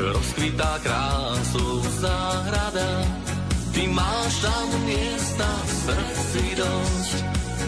[0.00, 3.17] rozkvitá krásou záhrada.
[3.98, 7.18] Ty máš tam miesta v srdci dosť,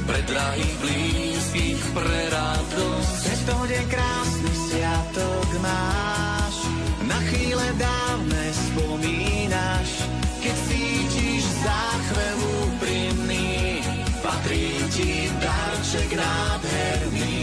[0.07, 3.23] pre drahých blízkych, pre radosť.
[3.35, 6.55] Tento deň krásny sviatok máš,
[7.03, 9.91] na chvíle dávne spomínaš,
[10.39, 13.83] keď cítiš záchvev úprimný,
[14.23, 17.43] patrí ti darček nádherný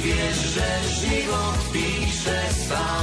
[0.00, 0.68] vieš, že
[1.06, 2.99] život píše sám.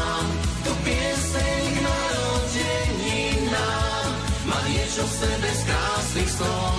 [5.18, 6.78] Niečo v sebe z krásnych snov.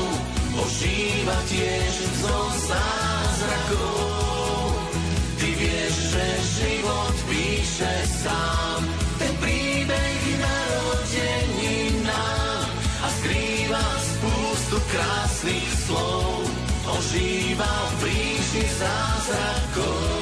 [0.58, 4.74] Ožíva tiež zo zázrakov.
[5.38, 6.26] Ty vieš, že
[6.58, 8.82] život píše sám.
[9.18, 12.66] Ten príbeh narodeninám
[13.02, 16.42] a skrýva spústu krásnych slov
[16.88, 20.17] ožíva v ríši zázrakov.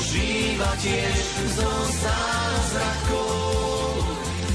[0.00, 1.20] Ožíva tiež
[1.60, 3.36] zo zázrakov.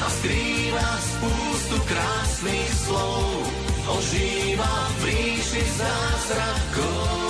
[0.00, 3.44] a skrýva spústu krásnych slov,
[4.00, 7.27] ožíva v ríši zázrakov.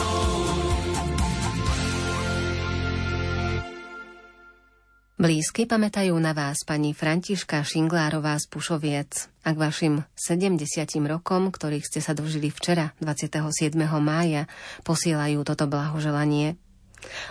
[5.18, 10.62] Blízky pamätajú na vás pani Františka Šinglárová z Pušoviec a k vašim 70
[11.10, 13.74] rokom, ktorých ste sa dožili včera, 27.
[13.98, 14.46] mája,
[14.86, 16.54] posielajú toto blahoželanie.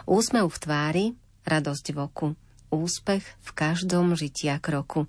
[0.03, 1.05] Úsmev v tvári,
[1.47, 2.27] radosť v oku,
[2.75, 5.07] úspech v každom žitia kroku.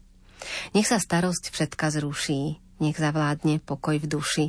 [0.70, 4.46] Nech sa starosť všetka zruší, nech zavládne pokoj v duši.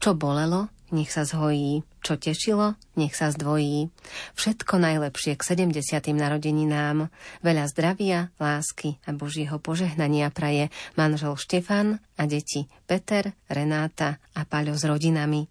[0.00, 1.84] Čo bolelo, nech sa zhojí.
[2.00, 3.90] Čo tešilo, nech sa zdvojí.
[4.38, 6.14] Všetko najlepšie k 70.
[6.14, 7.10] narodeninám.
[7.44, 14.78] Veľa zdravia, lásky a Božieho požehnania praje manžel Štefan a deti Peter, Renáta a Paľo
[14.78, 15.46] s rodinami.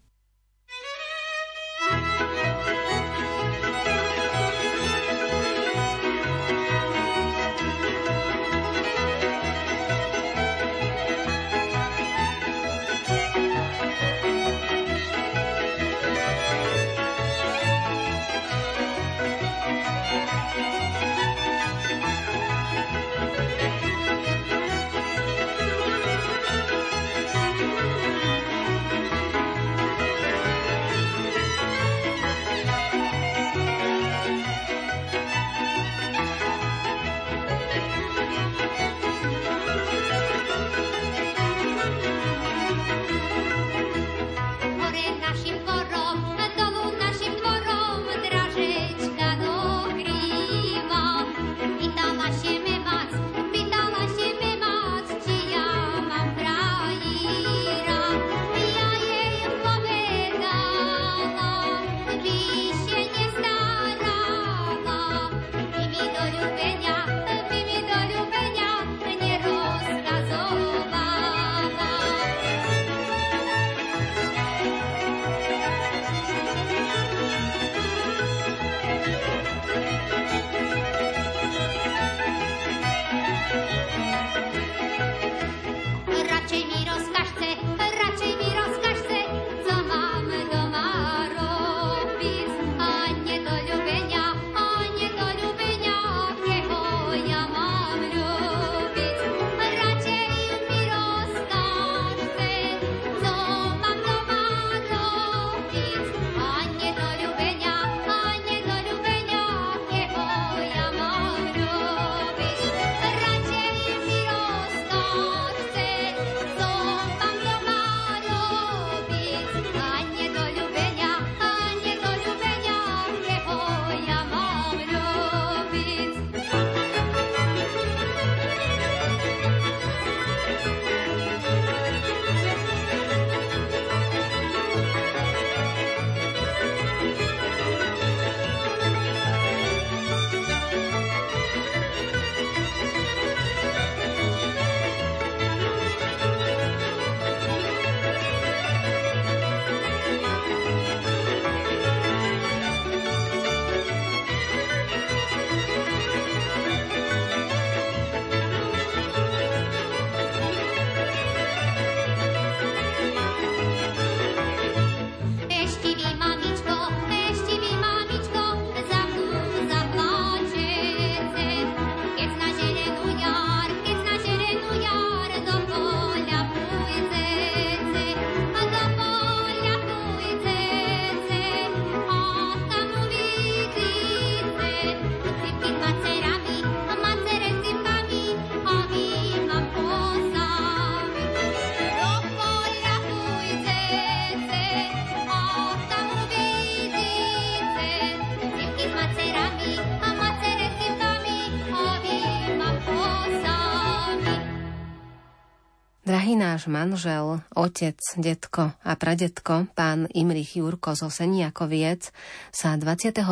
[206.58, 212.10] Náš manžel, otec, detko a pradetko, pán Imrich Jurko zo Seniakoviec,
[212.50, 213.22] sa 23.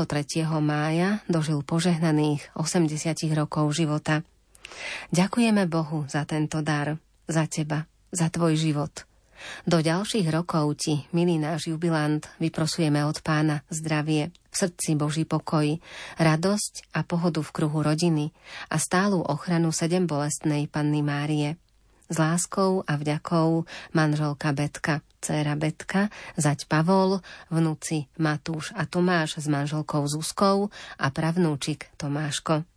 [0.63, 4.23] mája dožil požehnaných 80 rokov života.
[5.11, 8.95] Ďakujeme Bohu za tento dar, za teba, za tvoj život.
[9.67, 15.67] Do ďalších rokov ti, milý náš jubilant, vyprosujeme od pána zdravie, v srdci Boží pokoj,
[16.15, 18.31] radosť a pohodu v kruhu rodiny
[18.71, 21.59] a stálu ochranu sedem bolestnej Panny Márie.
[22.07, 27.19] S láskou a vďakou manželka Betka, dcéra Betka, zať Pavol,
[27.51, 32.76] vnúci Matúš a Tomáš s manželkou Zuzkou a pravnúčik Tomáško.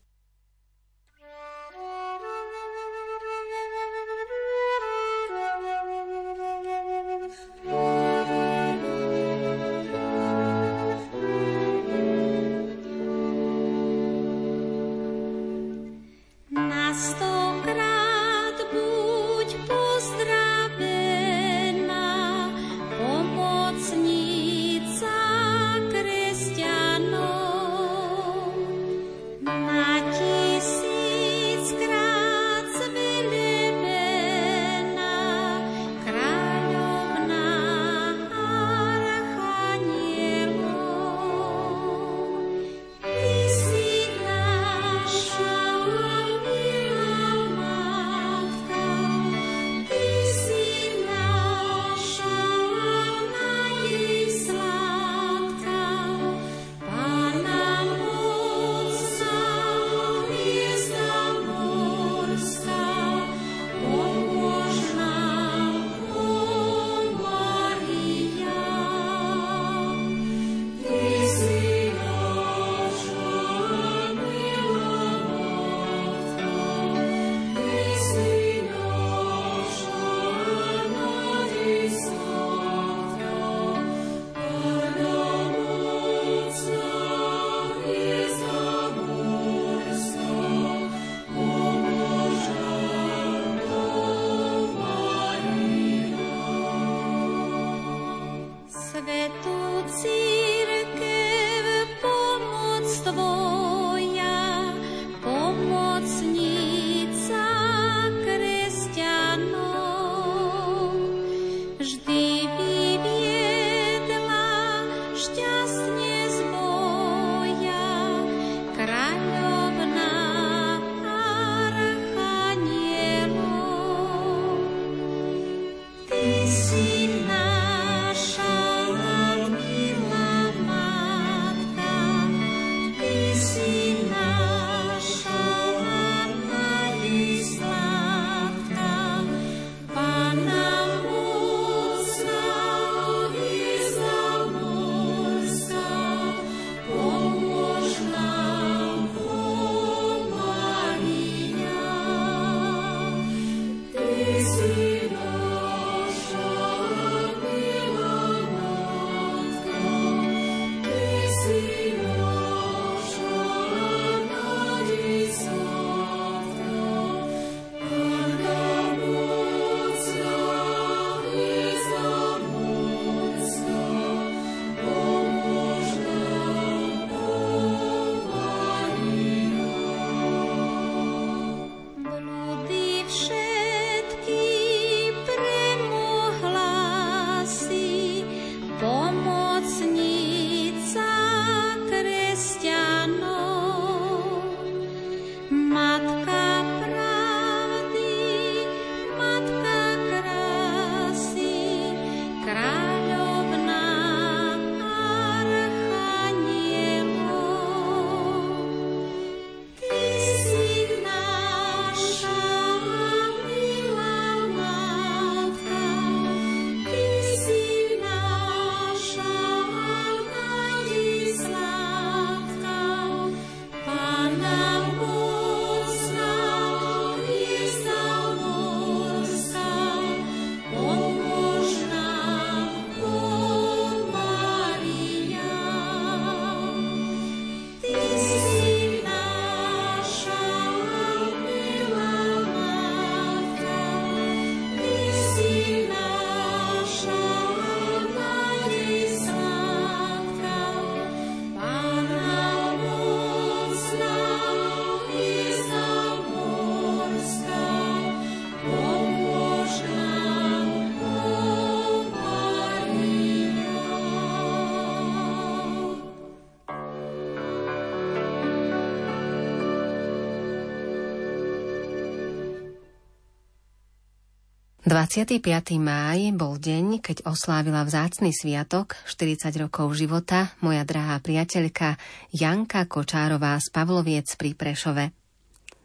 [274.90, 275.46] 25.
[275.78, 282.02] máj bol deň, keď oslávila vzácny sviatok 40 rokov života moja drahá priateľka
[282.34, 285.14] Janka Kočárová z Pavloviec pri Prešove.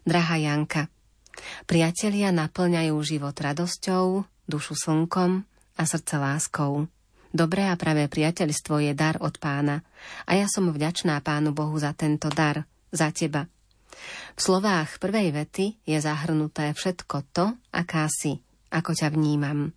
[0.09, 0.89] Drahá Janka,
[1.69, 5.45] priatelia naplňajú život radosťou, dušu slnkom
[5.77, 6.89] a srdce láskou.
[7.29, 9.85] Dobré a pravé priateľstvo je dar od pána
[10.25, 13.53] a ja som vďačná pánu Bohu za tento dar, za teba.
[14.33, 18.41] V slovách prvej vety je zahrnuté všetko to, aká si,
[18.75, 19.71] ako ťa vnímam.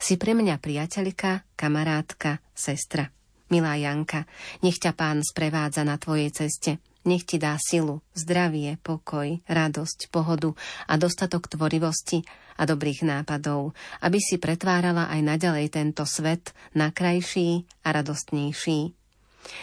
[0.00, 3.12] Si pre mňa priateľka, kamarátka, sestra.
[3.48, 4.28] Milá Janka,
[4.64, 6.80] nech ťa pán sprevádza na tvojej ceste.
[7.08, 10.52] Nech ti dá silu, zdravie, pokoj, radosť, pohodu
[10.84, 12.20] a dostatok tvorivosti
[12.58, 13.72] a dobrých nápadov,
[14.04, 18.92] aby si pretvárala aj naďalej tento svet na krajší a radostnejší.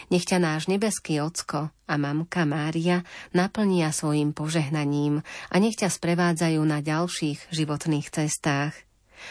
[0.10, 5.22] Nech ťa náš nebeský ocko a mamka Mária naplnia svojim požehnaním
[5.52, 8.73] a nech ťa sprevádzajú na ďalších životných cestách.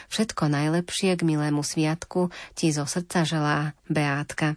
[0.09, 4.57] Všetko najlepšie k milému sviatku ti zo srdca želá Beátka.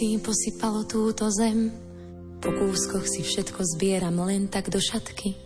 [0.00, 1.68] Vecí posypalo túto zem.
[2.40, 5.36] Po kúskoch si všetko zbieram len tak do šatky.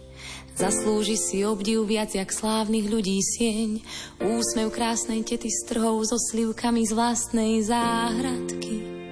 [0.55, 3.83] Zaslúži si obdiv viac jak slávnych ľudí sieň.
[4.23, 9.04] Úsmev krásnej tety s trhou so slivkami z vlastnej záhradky.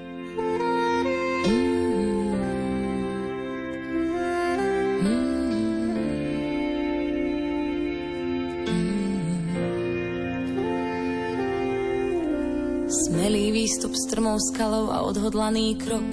[14.32, 16.08] Strmou skalou a odhodlaný krok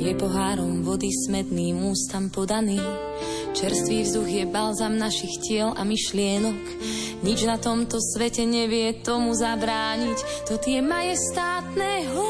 [0.00, 2.80] je pohárom vody smedným ústam podaný.
[3.52, 6.56] Čerstvý vzduch je balzam našich tiel a myšlienok.
[7.20, 10.48] Nič na tomto svete nevie tomu zabrániť.
[10.48, 12.29] To tie majestátne hory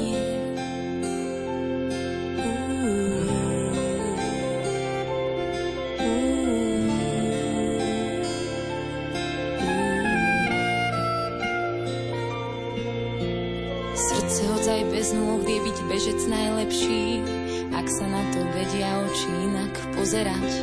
[20.31, 20.53] Pozerať.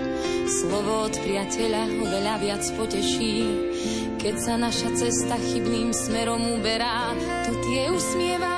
[0.48, 3.36] Slovo od priateľa ho veľa viac poteší,
[4.16, 7.12] keď sa naša cesta chybným smerom uberá,
[7.46, 8.57] to tie usmievavé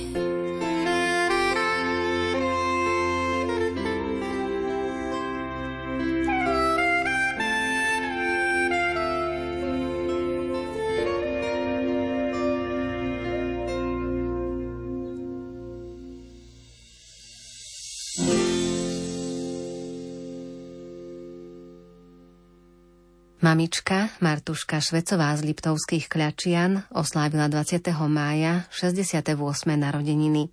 [23.51, 27.83] Mamička Martuška Švecová z Liptovských Kľačian oslávila 20.
[28.07, 29.35] mája 68.
[29.75, 30.47] narodeniny.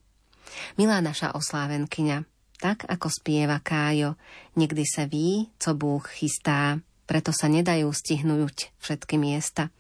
[0.75, 2.27] Milá naša oslávenkyňa,
[2.59, 4.19] tak ako spieva Kájo,
[4.59, 9.71] nikdy sa ví, co Búh chystá, preto sa nedajú stihnúť všetky miesta.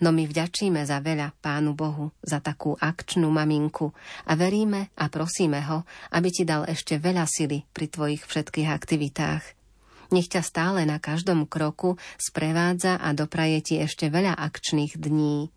[0.00, 3.92] No my vďačíme za veľa Pánu Bohu, za takú akčnú maminku
[4.24, 5.84] a veríme a prosíme ho,
[6.16, 9.63] aby ti dal ešte veľa sily pri tvojich všetkých aktivitách.
[10.12, 15.48] Nech ťa stále na každom kroku sprevádza a dopraje ti ešte veľa akčných dní.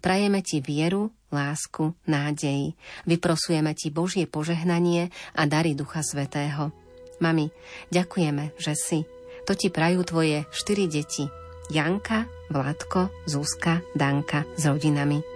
[0.00, 2.74] Prajeme ti vieru, lásku, nádej.
[3.04, 6.72] Vyprosujeme ti Božie požehnanie a dary Ducha Svetého.
[7.20, 7.48] Mami,
[7.92, 8.98] ďakujeme, že si.
[9.46, 11.28] To ti prajú tvoje štyri deti.
[11.70, 15.35] Janka, Vladko, Zuzka, Danka s rodinami.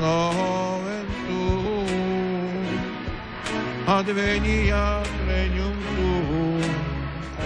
[0.00, 2.66] nomen tuum,
[3.86, 6.62] adveniat regnum tuum,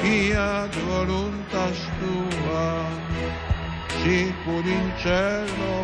[0.01, 2.87] fiat voluntas tua,
[4.03, 5.77] sicur in cielo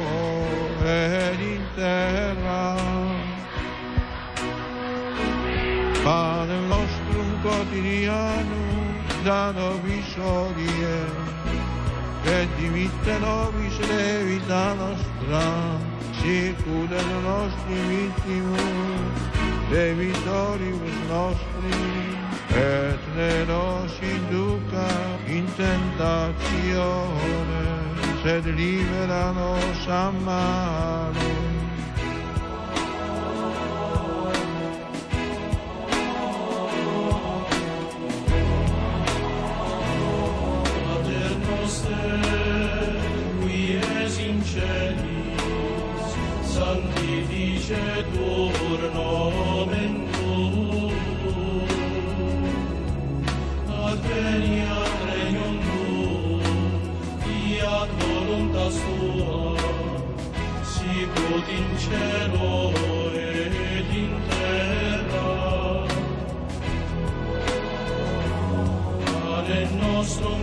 [0.85, 2.77] ed in terra.
[6.05, 8.95] Pane nostrum quotidianum,
[9.25, 11.01] da nobis odie,
[12.25, 15.90] et dimitte nobis levita nostra,
[16.21, 19.21] sicut et nostri vittimus,
[19.71, 21.81] debitoribus nostri,
[22.51, 24.91] et ne nos induca
[25.27, 27.65] in tentatione,
[28.23, 31.31] sed libera nos a malo
[46.61, 50.93] sanctificetur nomen tuum.
[53.89, 56.43] Adveniat regnum tuum,
[57.23, 59.41] fiat voluntas tua,
[60.73, 62.53] sicut in cielo
[63.17, 65.31] et in terra.
[69.37, 69.49] Ad
[69.81, 70.43] nostrum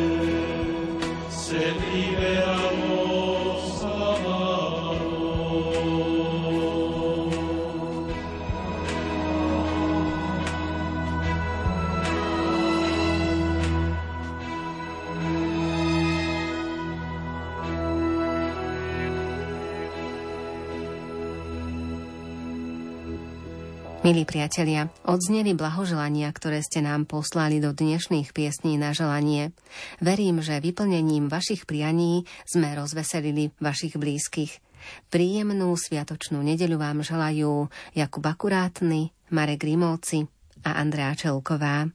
[24.11, 29.55] Milí priatelia, odzneli blahoželania, ktoré ste nám poslali do dnešných piesní na želanie.
[30.03, 34.59] Verím, že vyplnením vašich prianí sme rozveselili vašich blízkych.
[35.07, 40.27] Príjemnú sviatočnú nedeľu vám želajú Jakub Akurátny, Marek Grimovci
[40.67, 41.87] a Andrea Čelková.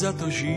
[0.00, 0.48] Za to žít,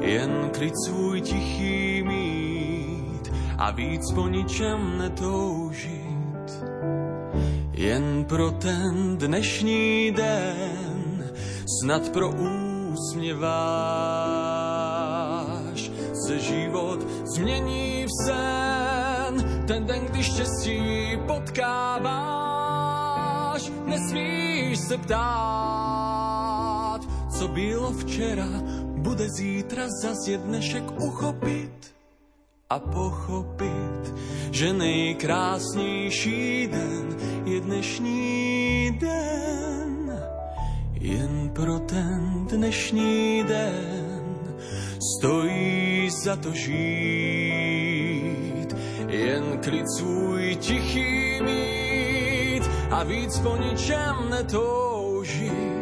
[0.00, 6.64] jen klid svůj tichý mít a víc po ničem netoužit.
[7.72, 11.32] Jen pro ten dnešní den
[11.82, 14.58] snad pro úsměv váš
[16.26, 17.06] se život
[17.36, 19.64] změní v sen.
[19.66, 22.47] Ten den, když štěstí potkáváš,
[23.88, 26.28] nesmíš se ptát
[27.38, 28.48] co bylo včera,
[28.96, 31.94] bude zítra zas je dnešek uchopit
[32.70, 34.14] a pochopit,
[34.50, 40.20] že nejkrásnější den je dnešní den.
[41.00, 44.38] Jen pro ten dnešní den
[45.16, 46.76] stojí za to žít.
[49.08, 51.87] Jen klid svůj tichý mít
[52.90, 55.78] a víc po ničem netoužit.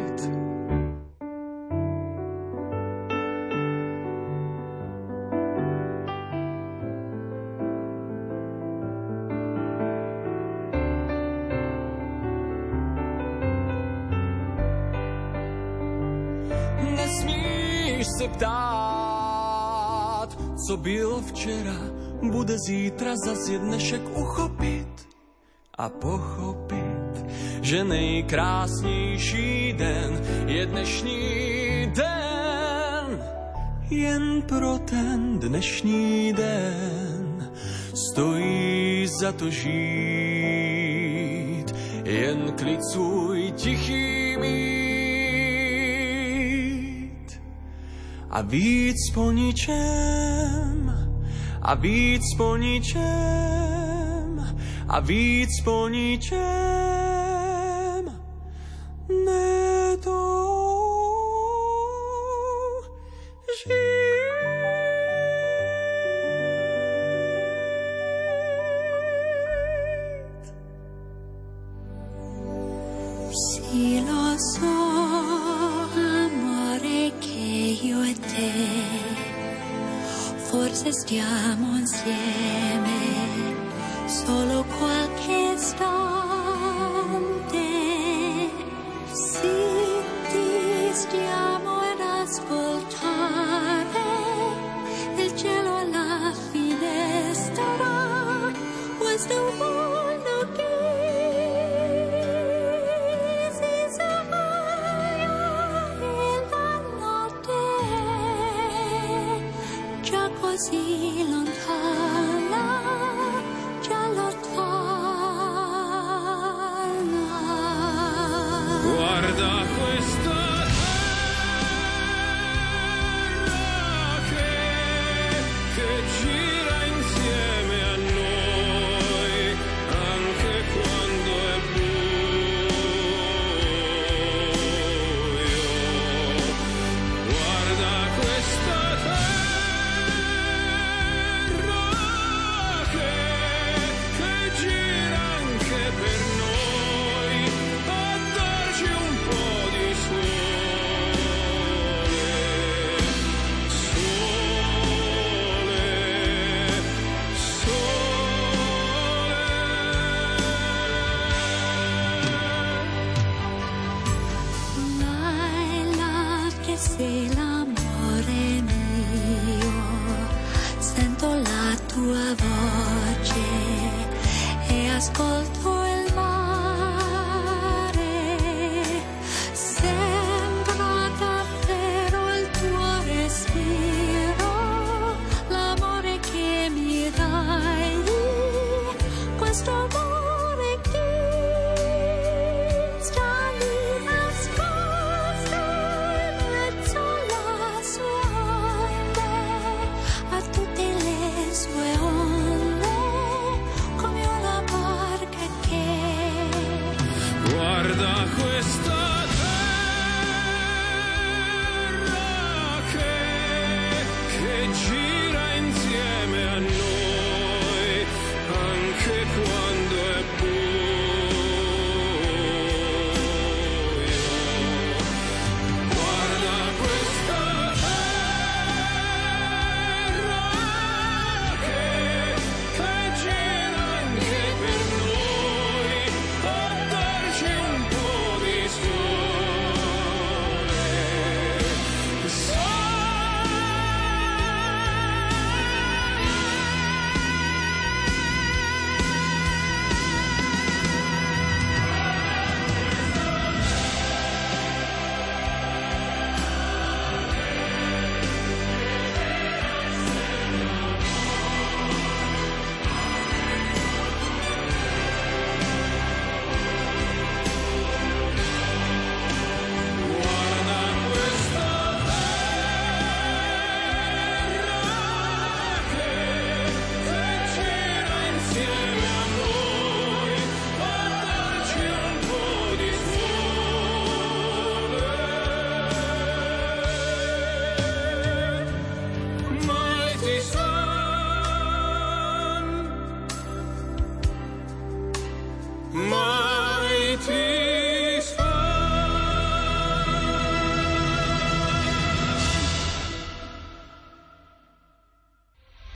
[20.67, 21.79] co bylo včera,
[22.31, 25.07] bude zítra zas je dnešek uchopit
[25.77, 26.96] a pochopit,
[27.67, 33.19] že nejkrásnější den je dnešní den.
[33.89, 37.51] Jen pro ten dnešní den
[37.93, 39.75] stojí za to žít,
[42.03, 44.47] jen klid svůj tichý mít.
[48.29, 50.93] A víc po ničem
[51.61, 52.97] a víc po ničem
[54.87, 56.76] a víc po ničem